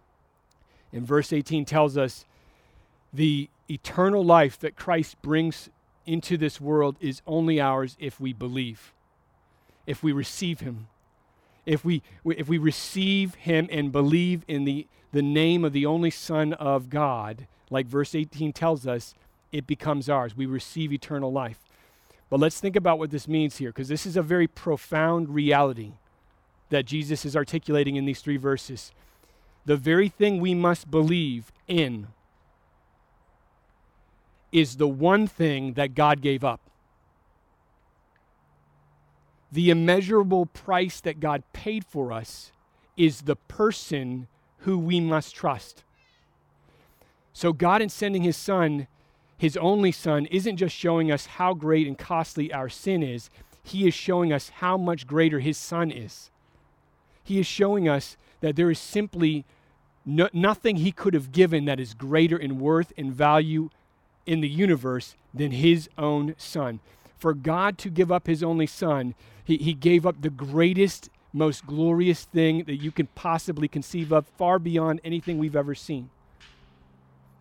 And 0.93 1.06
verse 1.06 1.34
18 1.34 1.65
tells 1.65 1.97
us 1.97 2.25
the 3.12 3.49
eternal 3.69 4.23
life 4.23 4.60
that 4.60 4.75
Christ 4.75 5.21
brings 5.21 5.69
into 6.06 6.38
this 6.38 6.62
world 6.62 6.95
is 6.99 7.21
only 7.25 7.60
ours 7.60 7.97
if 7.99 8.19
we 8.19 8.32
believe, 8.34 8.93
if 9.88 10.03
we 10.03 10.12
receive 10.12 10.60
him 10.60 10.88
if 11.65 11.86
we, 11.86 12.01
if 12.25 12.47
we 12.47 12.58
receive 12.58 13.36
him 13.36 13.67
and 13.71 13.91
believe 13.91 14.43
in 14.47 14.65
the, 14.65 14.88
the 15.12 15.21
name 15.21 15.63
of 15.63 15.73
the 15.73 15.86
only 15.86 16.10
Son 16.10 16.53
of 16.53 16.89
God, 16.89 17.47
like 17.69 17.86
verse 17.86 18.13
18 18.15 18.53
tells 18.53 18.86
us, 18.86 19.15
it 19.51 19.67
becomes 19.67 20.10
ours. 20.10 20.36
We 20.36 20.45
receive 20.45 20.91
eternal 20.91 21.32
life. 21.32 21.60
But 22.29 22.39
let's 22.39 22.60
think 22.60 22.75
about 22.75 22.99
what 22.99 23.12
this 23.12 23.27
means 23.27 23.58
here, 23.58 23.69
because 23.69 23.88
this 23.88 24.06
is 24.06 24.17
a 24.17 24.21
very 24.21 24.47
profound 24.47 25.29
reality 25.29 25.93
that 26.69 26.86
Jesus 26.86 27.25
is 27.25 27.36
articulating 27.36 27.95
in 27.95 28.06
these 28.06 28.21
three 28.21 28.38
verses. 28.38 28.91
The 29.65 29.78
very 29.78 30.10
thing 30.10 30.39
we 30.39 30.54
must 30.54 30.91
believe 30.91 31.52
in 31.67 32.08
is 34.52 34.78
the 34.78 34.88
one 34.88 35.26
thing 35.28 35.73
that 35.73 35.95
God 35.95 36.21
gave 36.21 36.43
up 36.43 36.60
the 39.54 39.69
immeasurable 39.69 40.47
price 40.47 40.99
that 41.02 41.19
God 41.19 41.43
paid 41.54 41.86
for 41.86 42.12
us 42.12 42.52
is 42.97 43.21
the 43.21 43.36
person 43.36 44.28
who 44.60 44.80
we 44.80 44.99
must 44.99 45.36
trust. 45.36 45.84
So, 47.34 47.54
God, 47.54 47.80
in 47.80 47.89
sending 47.89 48.23
His 48.23 48.36
Son, 48.36 48.88
His 49.38 49.56
only 49.58 49.91
Son, 49.91 50.26
isn't 50.28 50.58
just 50.58 50.76
showing 50.76 51.12
us 51.12 51.28
how 51.28 51.54
great 51.54 51.86
and 51.86 51.97
costly 51.97 52.52
our 52.52 52.67
sin 52.67 53.04
is, 53.04 53.30
He 53.63 53.88
is 53.88 53.93
showing 53.93 54.34
us 54.34 54.49
how 54.49 54.76
much 54.76 55.06
greater 55.06 55.39
His 55.39 55.58
Son 55.58 55.91
is. 55.91 56.32
He 57.23 57.39
is 57.39 57.45
showing 57.45 57.88
us 57.88 58.17
that 58.43 58.56
there 58.56 58.69
is 58.69 58.77
simply 58.77 59.45
no, 60.06 60.29
nothing 60.34 60.75
He 60.75 60.91
could 60.91 61.13
have 61.13 61.32
given 61.32 61.65
that 61.65 61.79
is 61.79 61.93
greater 61.93 62.38
in 62.38 62.60
worth 62.60 62.93
and 62.97 63.12
value 63.12 63.69
in 64.25 64.41
the 64.41 64.49
universe 64.49 65.15
than 65.34 65.51
His 65.51 65.89
own 65.97 66.36
Son. 66.38 66.79
For 67.17 67.34
God 67.34 67.77
to 67.79 67.89
give 67.89 68.12
up 68.12 68.27
His 68.27 68.43
only 68.43 68.67
Son 68.67 69.15
he, 69.43 69.58
he 69.58 69.73
gave 69.73 70.06
up 70.06 70.21
the 70.21 70.29
greatest, 70.29 71.10
most 71.34 71.65
glorious 71.65 72.25
thing 72.25 72.63
that 72.65 72.77
you 72.77 72.91
can 72.91 73.08
possibly 73.08 73.67
conceive 73.67 74.12
of, 74.12 74.25
far 74.38 74.60
beyond 74.60 75.01
anything 75.03 75.38
we've 75.38 75.56
ever 75.56 75.75
seen. 75.75 76.10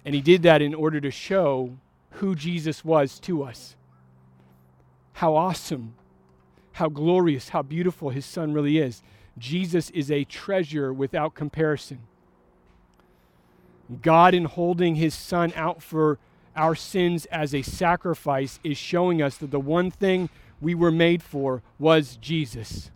And 0.04 0.14
he 0.14 0.20
did 0.20 0.42
that 0.42 0.62
in 0.62 0.74
order 0.74 1.00
to 1.00 1.10
show 1.10 1.76
who 2.12 2.34
Jesus 2.34 2.84
was 2.84 3.18
to 3.20 3.44
us. 3.44 3.76
How 5.14 5.36
awesome, 5.36 5.94
how 6.72 6.88
glorious, 6.88 7.50
how 7.50 7.62
beautiful 7.62 8.10
his 8.10 8.26
son 8.26 8.52
really 8.52 8.78
is. 8.78 9.02
Jesus 9.38 9.90
is 9.90 10.10
a 10.10 10.24
treasure 10.24 10.92
without 10.92 11.34
comparison. 11.34 12.00
God, 14.00 14.34
in 14.34 14.44
holding 14.44 14.94
his 14.96 15.14
son 15.14 15.52
out 15.56 15.82
for 15.82 16.18
our 16.54 16.74
sins 16.74 17.26
as 17.26 17.54
a 17.54 17.62
sacrifice, 17.62 18.60
is 18.62 18.76
showing 18.76 19.20
us 19.22 19.36
that 19.38 19.50
the 19.50 19.60
one 19.60 19.90
thing 19.90 20.28
we 20.60 20.74
were 20.74 20.90
made 20.90 21.22
for 21.22 21.62
was 21.78 22.16
Jesus. 22.16 22.90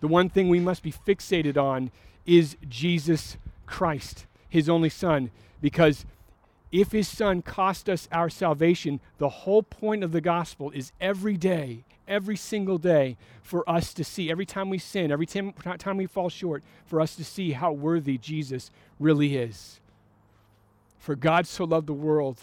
The 0.00 0.08
one 0.08 0.28
thing 0.28 0.48
we 0.48 0.60
must 0.60 0.82
be 0.82 0.92
fixated 0.92 1.56
on 1.56 1.90
is 2.26 2.56
Jesus 2.68 3.36
Christ, 3.66 4.26
his 4.48 4.68
only 4.68 4.90
Son, 4.90 5.30
because 5.60 6.04
if 6.70 6.92
his 6.92 7.06
Son 7.06 7.42
cost 7.42 7.88
us 7.88 8.08
our 8.10 8.28
salvation, 8.28 9.00
the 9.18 9.28
whole 9.28 9.62
point 9.62 10.02
of 10.02 10.12
the 10.12 10.20
gospel 10.20 10.70
is 10.70 10.92
every 11.00 11.36
day, 11.36 11.84
every 12.12 12.36
single 12.36 12.78
day, 12.78 13.16
for 13.42 13.68
us 13.68 13.92
to 13.94 14.04
see, 14.04 14.30
every 14.30 14.46
time 14.46 14.70
we 14.70 14.78
sin, 14.78 15.10
every 15.10 15.26
time, 15.26 15.52
time 15.78 15.96
we 15.96 16.06
fall 16.06 16.28
short, 16.28 16.62
for 16.86 17.00
us 17.00 17.16
to 17.16 17.24
see 17.24 17.52
how 17.52 17.72
worthy 17.72 18.18
Jesus 18.18 18.70
really 19.00 19.36
is. 19.36 19.80
For 20.98 21.16
God 21.16 21.46
so 21.46 21.64
loved 21.64 21.88
the 21.88 21.92
world 21.92 22.38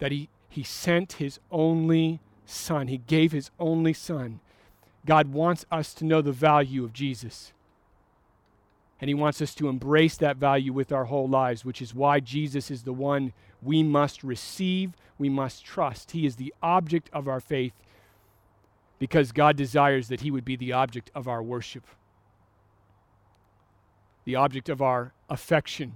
that 0.00 0.12
he, 0.12 0.28
he 0.48 0.62
sent 0.62 1.14
his 1.14 1.40
only 1.50 2.20
Son. 2.50 2.88
He 2.88 2.98
gave 2.98 3.32
His 3.32 3.50
only 3.58 3.92
Son. 3.92 4.40
God 5.06 5.32
wants 5.32 5.64
us 5.70 5.94
to 5.94 6.04
know 6.04 6.20
the 6.20 6.32
value 6.32 6.84
of 6.84 6.92
Jesus. 6.92 7.52
And 9.00 9.08
He 9.08 9.14
wants 9.14 9.40
us 9.40 9.54
to 9.56 9.68
embrace 9.68 10.16
that 10.16 10.36
value 10.36 10.72
with 10.72 10.92
our 10.92 11.06
whole 11.06 11.28
lives, 11.28 11.64
which 11.64 11.80
is 11.80 11.94
why 11.94 12.20
Jesus 12.20 12.70
is 12.70 12.82
the 12.82 12.92
one 12.92 13.32
we 13.62 13.82
must 13.82 14.22
receive, 14.22 14.92
we 15.18 15.28
must 15.28 15.64
trust. 15.64 16.10
He 16.10 16.26
is 16.26 16.36
the 16.36 16.52
object 16.62 17.08
of 17.12 17.28
our 17.28 17.40
faith 17.40 17.72
because 19.00 19.32
God 19.32 19.56
desires 19.56 20.06
that 20.08 20.20
He 20.20 20.30
would 20.30 20.44
be 20.44 20.54
the 20.54 20.72
object 20.72 21.10
of 21.12 21.26
our 21.26 21.42
worship, 21.42 21.84
the 24.24 24.36
object 24.36 24.68
of 24.68 24.80
our 24.80 25.12
affection, 25.28 25.94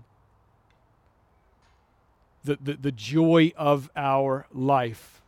the, 2.42 2.58
the, 2.60 2.74
the 2.74 2.92
joy 2.92 3.52
of 3.56 3.88
our 3.94 4.46
life. 4.52 5.20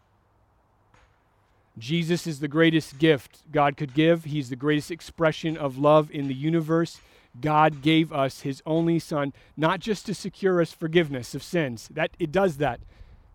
Jesus 1.79 2.27
is 2.27 2.41
the 2.41 2.49
greatest 2.49 2.99
gift 2.99 3.43
God 3.53 3.77
could 3.77 3.93
give. 3.93 4.25
He's 4.25 4.49
the 4.49 4.57
greatest 4.57 4.91
expression 4.91 5.59
of 5.59 5.77
love 5.77 6.11
in 6.11 6.27
the 6.27 6.35
universe. 6.35 7.01
God 7.39 7.83
gave 7.83 8.11
us 8.11 8.41
his 8.41 8.63
only 8.65 8.99
son 8.99 9.35
not 9.59 9.81
just 9.81 10.07
to 10.07 10.15
secure 10.15 10.63
us 10.63 10.73
forgiveness 10.73 11.35
of 11.35 11.43
sins. 11.43 11.91
That 11.93 12.13
it 12.19 12.33
does 12.33 12.57
that. 12.57 12.81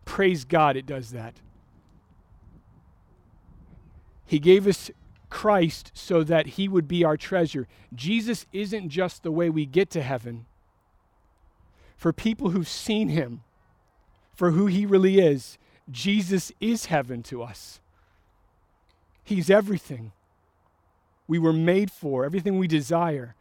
Praise 0.06 0.44
God 0.44 0.76
it 0.76 0.88
does 0.88 1.12
that. 1.12 1.36
He 4.32 4.40
gave 4.40 4.66
us 4.66 4.90
Christ 5.30 5.92
so 5.94 6.24
that 6.24 6.48
he 6.56 6.70
would 6.70 6.88
be 6.88 7.04
our 7.04 7.18
treasure. 7.18 7.68
Jesus 7.94 8.46
isn't 8.54 8.88
just 8.88 9.24
the 9.24 9.32
way 9.32 9.50
we 9.50 9.66
get 9.66 9.90
to 9.90 10.02
heaven. 10.02 10.46
For 11.98 12.14
people 12.14 12.52
who've 12.52 12.66
seen 12.66 13.10
him, 13.10 13.42
for 14.34 14.52
who 14.52 14.68
he 14.68 14.86
really 14.86 15.20
is, 15.20 15.58
Jesus 15.90 16.54
is 16.62 16.86
heaven 16.86 17.24
to 17.24 17.44
us. 17.44 17.82
He's 19.26 19.50
everything 19.50 20.14
we 21.28 21.38
were 21.38 21.52
made 21.52 21.92
for, 21.92 22.24
everything 22.24 22.58
we 22.58 22.70
desire. 22.70 23.36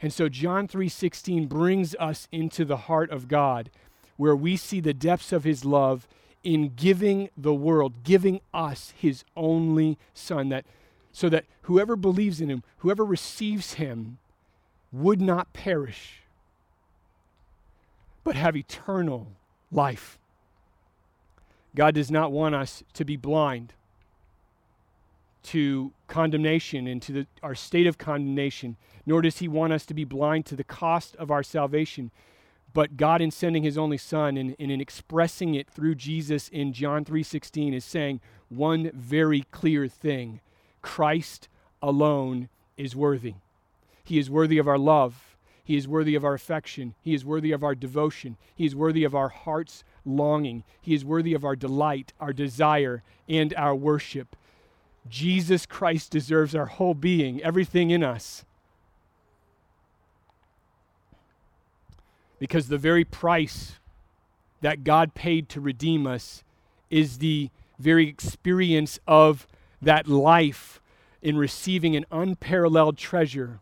And 0.00 0.12
so 0.12 0.28
John 0.28 0.68
3:16 0.68 1.48
brings 1.48 1.96
us 1.96 2.28
into 2.30 2.64
the 2.64 2.86
heart 2.86 3.10
of 3.10 3.26
God 3.26 3.68
where 4.16 4.36
we 4.36 4.56
see 4.56 4.78
the 4.78 4.94
depths 4.94 5.32
of 5.32 5.42
his 5.42 5.64
love 5.64 6.06
in 6.44 6.74
giving 6.76 7.30
the 7.36 7.54
world, 7.54 8.04
giving 8.04 8.40
us 8.52 8.92
his 8.96 9.24
only 9.36 9.98
son 10.12 10.50
that 10.50 10.64
so 11.10 11.28
that 11.28 11.44
whoever 11.62 11.96
believes 11.96 12.40
in 12.40 12.50
him, 12.50 12.62
whoever 12.78 13.04
receives 13.04 13.74
him 13.74 14.18
would 14.92 15.20
not 15.20 15.52
perish 15.52 16.24
but 18.24 18.34
have 18.34 18.56
eternal 18.56 19.28
life. 19.70 20.18
God 21.76 21.94
does 21.94 22.10
not 22.10 22.32
want 22.32 22.54
us 22.54 22.82
to 22.94 23.04
be 23.04 23.16
blind 23.16 23.74
to 25.44 25.92
condemnation 26.08 26.86
and 26.86 27.02
to 27.02 27.12
the, 27.12 27.26
our 27.42 27.54
state 27.54 27.86
of 27.86 27.98
condemnation, 27.98 28.76
nor 29.04 29.20
does 29.20 29.38
He 29.38 29.48
want 29.48 29.74
us 29.74 29.84
to 29.86 29.94
be 29.94 30.04
blind 30.04 30.46
to 30.46 30.56
the 30.56 30.64
cost 30.64 31.14
of 31.16 31.30
our 31.30 31.42
salvation. 31.42 32.10
But 32.74 32.96
God, 32.96 33.22
in 33.22 33.30
sending 33.30 33.62
His 33.62 33.78
only 33.78 33.96
Son 33.96 34.36
and, 34.36 34.54
and 34.58 34.70
in 34.70 34.80
expressing 34.80 35.54
it 35.54 35.70
through 35.70 35.94
Jesus 35.94 36.48
in 36.48 36.74
John 36.74 37.04
3:16, 37.04 37.72
is 37.72 37.84
saying 37.84 38.20
one 38.50 38.90
very 38.92 39.42
clear 39.52 39.88
thing: 39.88 40.40
Christ 40.82 41.48
alone 41.80 42.50
is 42.76 42.94
worthy. 42.94 43.36
He 44.02 44.18
is 44.18 44.28
worthy 44.28 44.58
of 44.58 44.68
our 44.68 44.76
love. 44.76 45.36
He 45.62 45.76
is 45.76 45.88
worthy 45.88 46.14
of 46.14 46.24
our 46.24 46.34
affection. 46.34 46.94
He 47.00 47.14
is 47.14 47.24
worthy 47.24 47.52
of 47.52 47.64
our 47.64 47.74
devotion. 47.74 48.36
He 48.54 48.66
is 48.66 48.76
worthy 48.76 49.04
of 49.04 49.14
our 49.14 49.30
heart's 49.30 49.82
longing. 50.04 50.62
He 50.78 50.94
is 50.94 51.06
worthy 51.06 51.32
of 51.32 51.44
our 51.44 51.56
delight, 51.56 52.12
our 52.20 52.34
desire, 52.34 53.02
and 53.28 53.54
our 53.54 53.74
worship. 53.74 54.36
Jesus 55.08 55.64
Christ 55.64 56.10
deserves 56.10 56.54
our 56.54 56.66
whole 56.66 56.92
being, 56.92 57.42
everything 57.42 57.90
in 57.90 58.02
us. 58.02 58.44
Because 62.44 62.68
the 62.68 62.76
very 62.76 63.06
price 63.06 63.76
that 64.60 64.84
God 64.84 65.14
paid 65.14 65.48
to 65.48 65.62
redeem 65.62 66.06
us 66.06 66.44
is 66.90 67.16
the 67.16 67.48
very 67.78 68.06
experience 68.06 69.00
of 69.06 69.46
that 69.80 70.08
life 70.08 70.78
in 71.22 71.38
receiving 71.38 71.96
an 71.96 72.04
unparalleled 72.12 72.98
treasure 72.98 73.60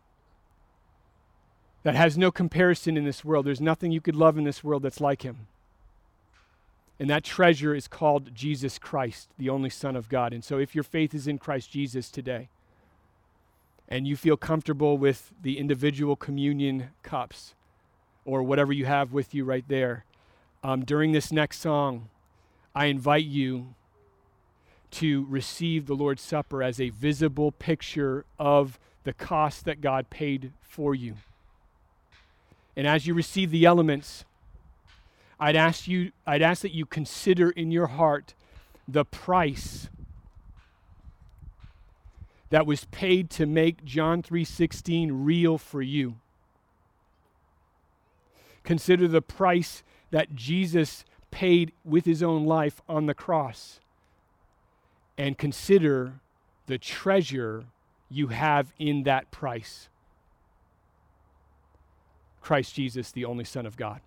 that 1.83 1.95
has 1.95 2.17
no 2.17 2.29
comparison 2.29 2.97
in 2.97 3.05
this 3.05 3.23
world. 3.23 3.45
There's 3.45 3.61
nothing 3.61 3.93
you 3.93 4.01
could 4.01 4.17
love 4.17 4.37
in 4.37 4.43
this 4.43 4.65
world 4.65 4.83
that's 4.83 4.99
like 4.99 5.21
him. 5.21 5.47
And 6.99 7.09
that 7.09 7.23
treasure 7.23 7.73
is 7.73 7.87
called 7.87 8.35
Jesus 8.35 8.77
Christ, 8.77 9.29
the 9.37 9.47
only 9.47 9.69
Son 9.69 9.95
of 9.95 10.09
God. 10.09 10.33
And 10.33 10.43
so 10.43 10.57
if 10.57 10.75
your 10.75 10.83
faith 10.83 11.13
is 11.13 11.25
in 11.25 11.37
Christ 11.37 11.71
Jesus 11.71 12.11
today, 12.11 12.49
and 13.87 14.05
you 14.05 14.17
feel 14.17 14.35
comfortable 14.35 14.97
with 14.97 15.31
the 15.41 15.57
individual 15.57 16.17
communion 16.17 16.89
cups 17.01 17.55
or 18.25 18.43
whatever 18.43 18.73
you 18.73 18.85
have 18.85 19.11
with 19.13 19.33
you 19.33 19.43
right 19.43 19.65
there, 19.67 20.05
um, 20.63 20.85
during 20.85 21.11
this 21.11 21.31
next 21.31 21.59
song, 21.59 22.09
I 22.73 22.85
invite 22.85 23.25
you 23.25 23.75
to 24.91 25.25
receive 25.27 25.87
the 25.87 25.95
Lord's 25.95 26.21
Supper 26.21 26.61
as 26.61 26.79
a 26.79 26.89
visible 26.89 27.51
picture 27.51 28.25
of 28.37 28.79
the 29.03 29.13
cost 29.13 29.65
that 29.65 29.81
God 29.81 30.09
paid 30.09 30.53
for 30.61 30.95
you. 30.95 31.15
And 32.75 32.87
as 32.87 33.05
you 33.05 33.13
receive 33.13 33.51
the 33.51 33.65
elements, 33.65 34.25
I'd 35.39 35.55
ask 35.55 35.87
you 35.87 36.11
I'd 36.25 36.41
ask 36.41 36.61
that 36.61 36.73
you 36.73 36.85
consider 36.85 37.49
in 37.49 37.71
your 37.71 37.87
heart 37.87 38.33
the 38.87 39.03
price 39.03 39.89
that 42.49 42.65
was 42.65 42.85
paid 42.85 43.29
to 43.31 43.45
make 43.45 43.83
John 43.83 44.21
3:16 44.21 45.25
real 45.25 45.57
for 45.57 45.81
you. 45.81 46.15
Consider 48.63 49.07
the 49.07 49.21
price 49.21 49.83
that 50.11 50.35
Jesus 50.35 51.05
paid 51.31 51.71
with 51.83 52.05
his 52.05 52.21
own 52.23 52.45
life 52.45 52.81
on 52.87 53.05
the 53.05 53.13
cross. 53.13 53.79
And 55.17 55.37
consider 55.37 56.19
the 56.65 56.77
treasure 56.77 57.65
you 58.09 58.27
have 58.27 58.73
in 58.79 59.03
that 59.03 59.31
price. 59.31 59.89
Christ 62.41 62.75
Jesus, 62.75 63.11
the 63.11 63.25
only 63.25 63.45
Son 63.45 63.65
of 63.65 63.77
God. 63.77 64.01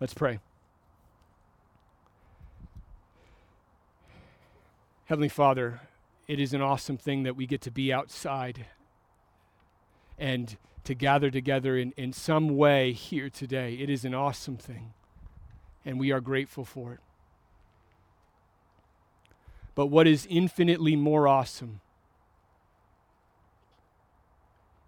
Let's 0.00 0.14
pray. 0.14 0.38
Heavenly 5.06 5.28
Father, 5.28 5.80
it 6.28 6.38
is 6.38 6.54
an 6.54 6.62
awesome 6.62 6.96
thing 6.96 7.24
that 7.24 7.34
we 7.34 7.46
get 7.46 7.60
to 7.62 7.70
be 7.70 7.92
outside 7.92 8.66
and 10.16 10.56
to 10.84 10.94
gather 10.94 11.30
together 11.30 11.76
in, 11.76 11.92
in 11.96 12.12
some 12.12 12.56
way 12.56 12.92
here 12.92 13.28
today. 13.28 13.74
It 13.74 13.90
is 13.90 14.04
an 14.04 14.14
awesome 14.14 14.56
thing, 14.56 14.92
and 15.84 15.98
we 15.98 16.10
are 16.10 16.20
grateful 16.20 16.64
for 16.64 16.94
it. 16.94 17.00
But 19.74 19.86
what 19.86 20.06
is 20.06 20.26
infinitely 20.28 20.96
more 20.96 21.28
awesome 21.28 21.80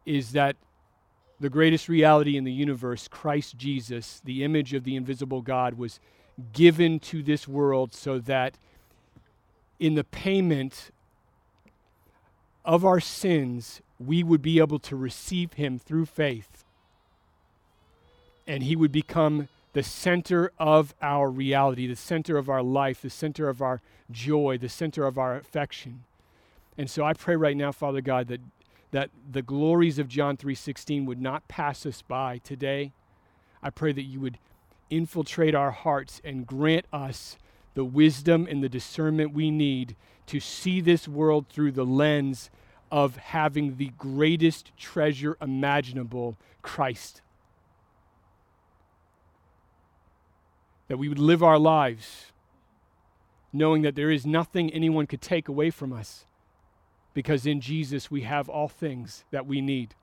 is 0.04 0.32
that 0.32 0.56
the 1.40 1.50
greatest 1.50 1.88
reality 1.88 2.36
in 2.36 2.44
the 2.44 2.52
universe, 2.52 3.08
Christ 3.08 3.56
Jesus, 3.56 4.20
the 4.24 4.44
image 4.44 4.74
of 4.74 4.84
the 4.84 4.96
invisible 4.96 5.42
God, 5.42 5.74
was 5.74 5.98
given 6.52 6.98
to 7.00 7.22
this 7.22 7.46
world 7.46 7.92
so 7.94 8.18
that 8.20 8.58
in 9.78 9.94
the 9.94 10.04
payment 10.04 10.90
of 12.64 12.84
our 12.84 13.00
sins, 13.00 13.80
we 14.06 14.22
would 14.22 14.42
be 14.42 14.58
able 14.58 14.78
to 14.78 14.96
receive 14.96 15.54
him 15.54 15.78
through 15.78 16.06
faith. 16.06 16.64
And 18.46 18.62
he 18.62 18.76
would 18.76 18.92
become 18.92 19.48
the 19.72 19.82
center 19.82 20.52
of 20.58 20.94
our 21.00 21.30
reality, 21.30 21.86
the 21.86 21.96
center 21.96 22.36
of 22.36 22.48
our 22.48 22.62
life, 22.62 23.02
the 23.02 23.10
center 23.10 23.48
of 23.48 23.62
our 23.62 23.80
joy, 24.10 24.58
the 24.58 24.68
center 24.68 25.06
of 25.06 25.18
our 25.18 25.36
affection. 25.36 26.04
And 26.76 26.90
so 26.90 27.04
I 27.04 27.12
pray 27.12 27.36
right 27.36 27.56
now, 27.56 27.72
Father 27.72 28.00
God, 28.00 28.28
that 28.28 28.40
that 28.92 29.08
the 29.30 29.42
glories 29.42 29.98
of 29.98 30.06
John 30.06 30.36
3:16 30.36 31.06
would 31.06 31.20
not 31.20 31.48
pass 31.48 31.84
us 31.84 32.02
by 32.02 32.38
today. 32.38 32.92
I 33.62 33.70
pray 33.70 33.92
that 33.92 34.02
you 34.02 34.20
would 34.20 34.38
infiltrate 34.90 35.54
our 35.54 35.70
hearts 35.70 36.20
and 36.22 36.46
grant 36.46 36.86
us 36.92 37.38
the 37.74 37.84
wisdom 37.84 38.46
and 38.48 38.62
the 38.62 38.68
discernment 38.68 39.32
we 39.32 39.50
need 39.50 39.96
to 40.26 40.40
see 40.40 40.80
this 40.80 41.08
world 41.08 41.48
through 41.48 41.72
the 41.72 41.86
lens 41.86 42.50
of 42.92 43.16
having 43.16 43.78
the 43.78 43.90
greatest 43.96 44.70
treasure 44.76 45.38
imaginable, 45.40 46.36
Christ. 46.60 47.22
That 50.88 50.98
we 50.98 51.08
would 51.08 51.18
live 51.18 51.42
our 51.42 51.58
lives 51.58 52.32
knowing 53.50 53.80
that 53.82 53.96
there 53.96 54.10
is 54.10 54.26
nothing 54.26 54.70
anyone 54.70 55.06
could 55.06 55.22
take 55.22 55.48
away 55.48 55.70
from 55.70 55.92
us 55.92 56.26
because 57.14 57.46
in 57.46 57.60
Jesus 57.62 58.10
we 58.10 58.22
have 58.22 58.48
all 58.48 58.68
things 58.68 59.24
that 59.30 59.46
we 59.46 59.62
need. 59.62 59.94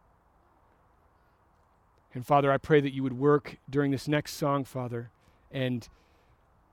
And 2.14 2.26
Father, 2.26 2.52
I 2.52 2.58
pray 2.58 2.82
that 2.82 2.94
you 2.94 3.04
would 3.04 3.20
work 3.20 3.58
during 3.70 3.92
this 3.92 4.08
next 4.08 4.34
song, 4.34 4.64
Father, 4.64 5.12
and 5.52 5.88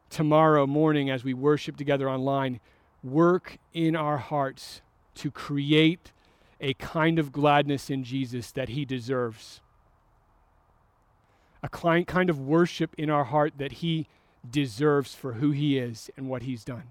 tomorrow 0.09 0.66
morning 0.66 1.11
as 1.11 1.24
we 1.24 1.35
worship 1.35 1.76
together 1.76 2.09
online, 2.09 2.61
work 3.02 3.59
in 3.74 3.94
our 3.94 4.16
hearts 4.16 4.81
to 5.16 5.31
create 5.31 6.12
a 6.61 6.74
kind 6.74 7.18
of 7.18 7.33
gladness 7.33 7.90
in 7.90 8.05
Jesus 8.05 8.50
that 8.52 8.70
he 8.70 8.85
deserves. 8.85 9.61
A 11.62 11.68
kind 11.68 12.31
of 12.31 12.40
worship 12.40 12.94
in 12.96 13.11
our 13.11 13.24
heart 13.24 13.55
that 13.59 13.72
he 13.72 14.07
deserves 14.48 15.14
for 15.14 15.35
who 15.35 15.50
he 15.50 15.79
is 15.79 16.11
and 16.16 16.29
what 16.29 16.42
he's 16.42 16.64
done. 16.64 16.85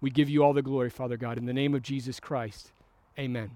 We 0.00 0.10
give 0.10 0.28
you 0.28 0.42
all 0.42 0.52
the 0.52 0.62
glory, 0.62 0.90
Father 0.90 1.16
God. 1.16 1.36
In 1.36 1.46
the 1.46 1.52
name 1.52 1.74
of 1.74 1.82
Jesus 1.82 2.20
Christ, 2.20 2.72
amen. 3.18 3.50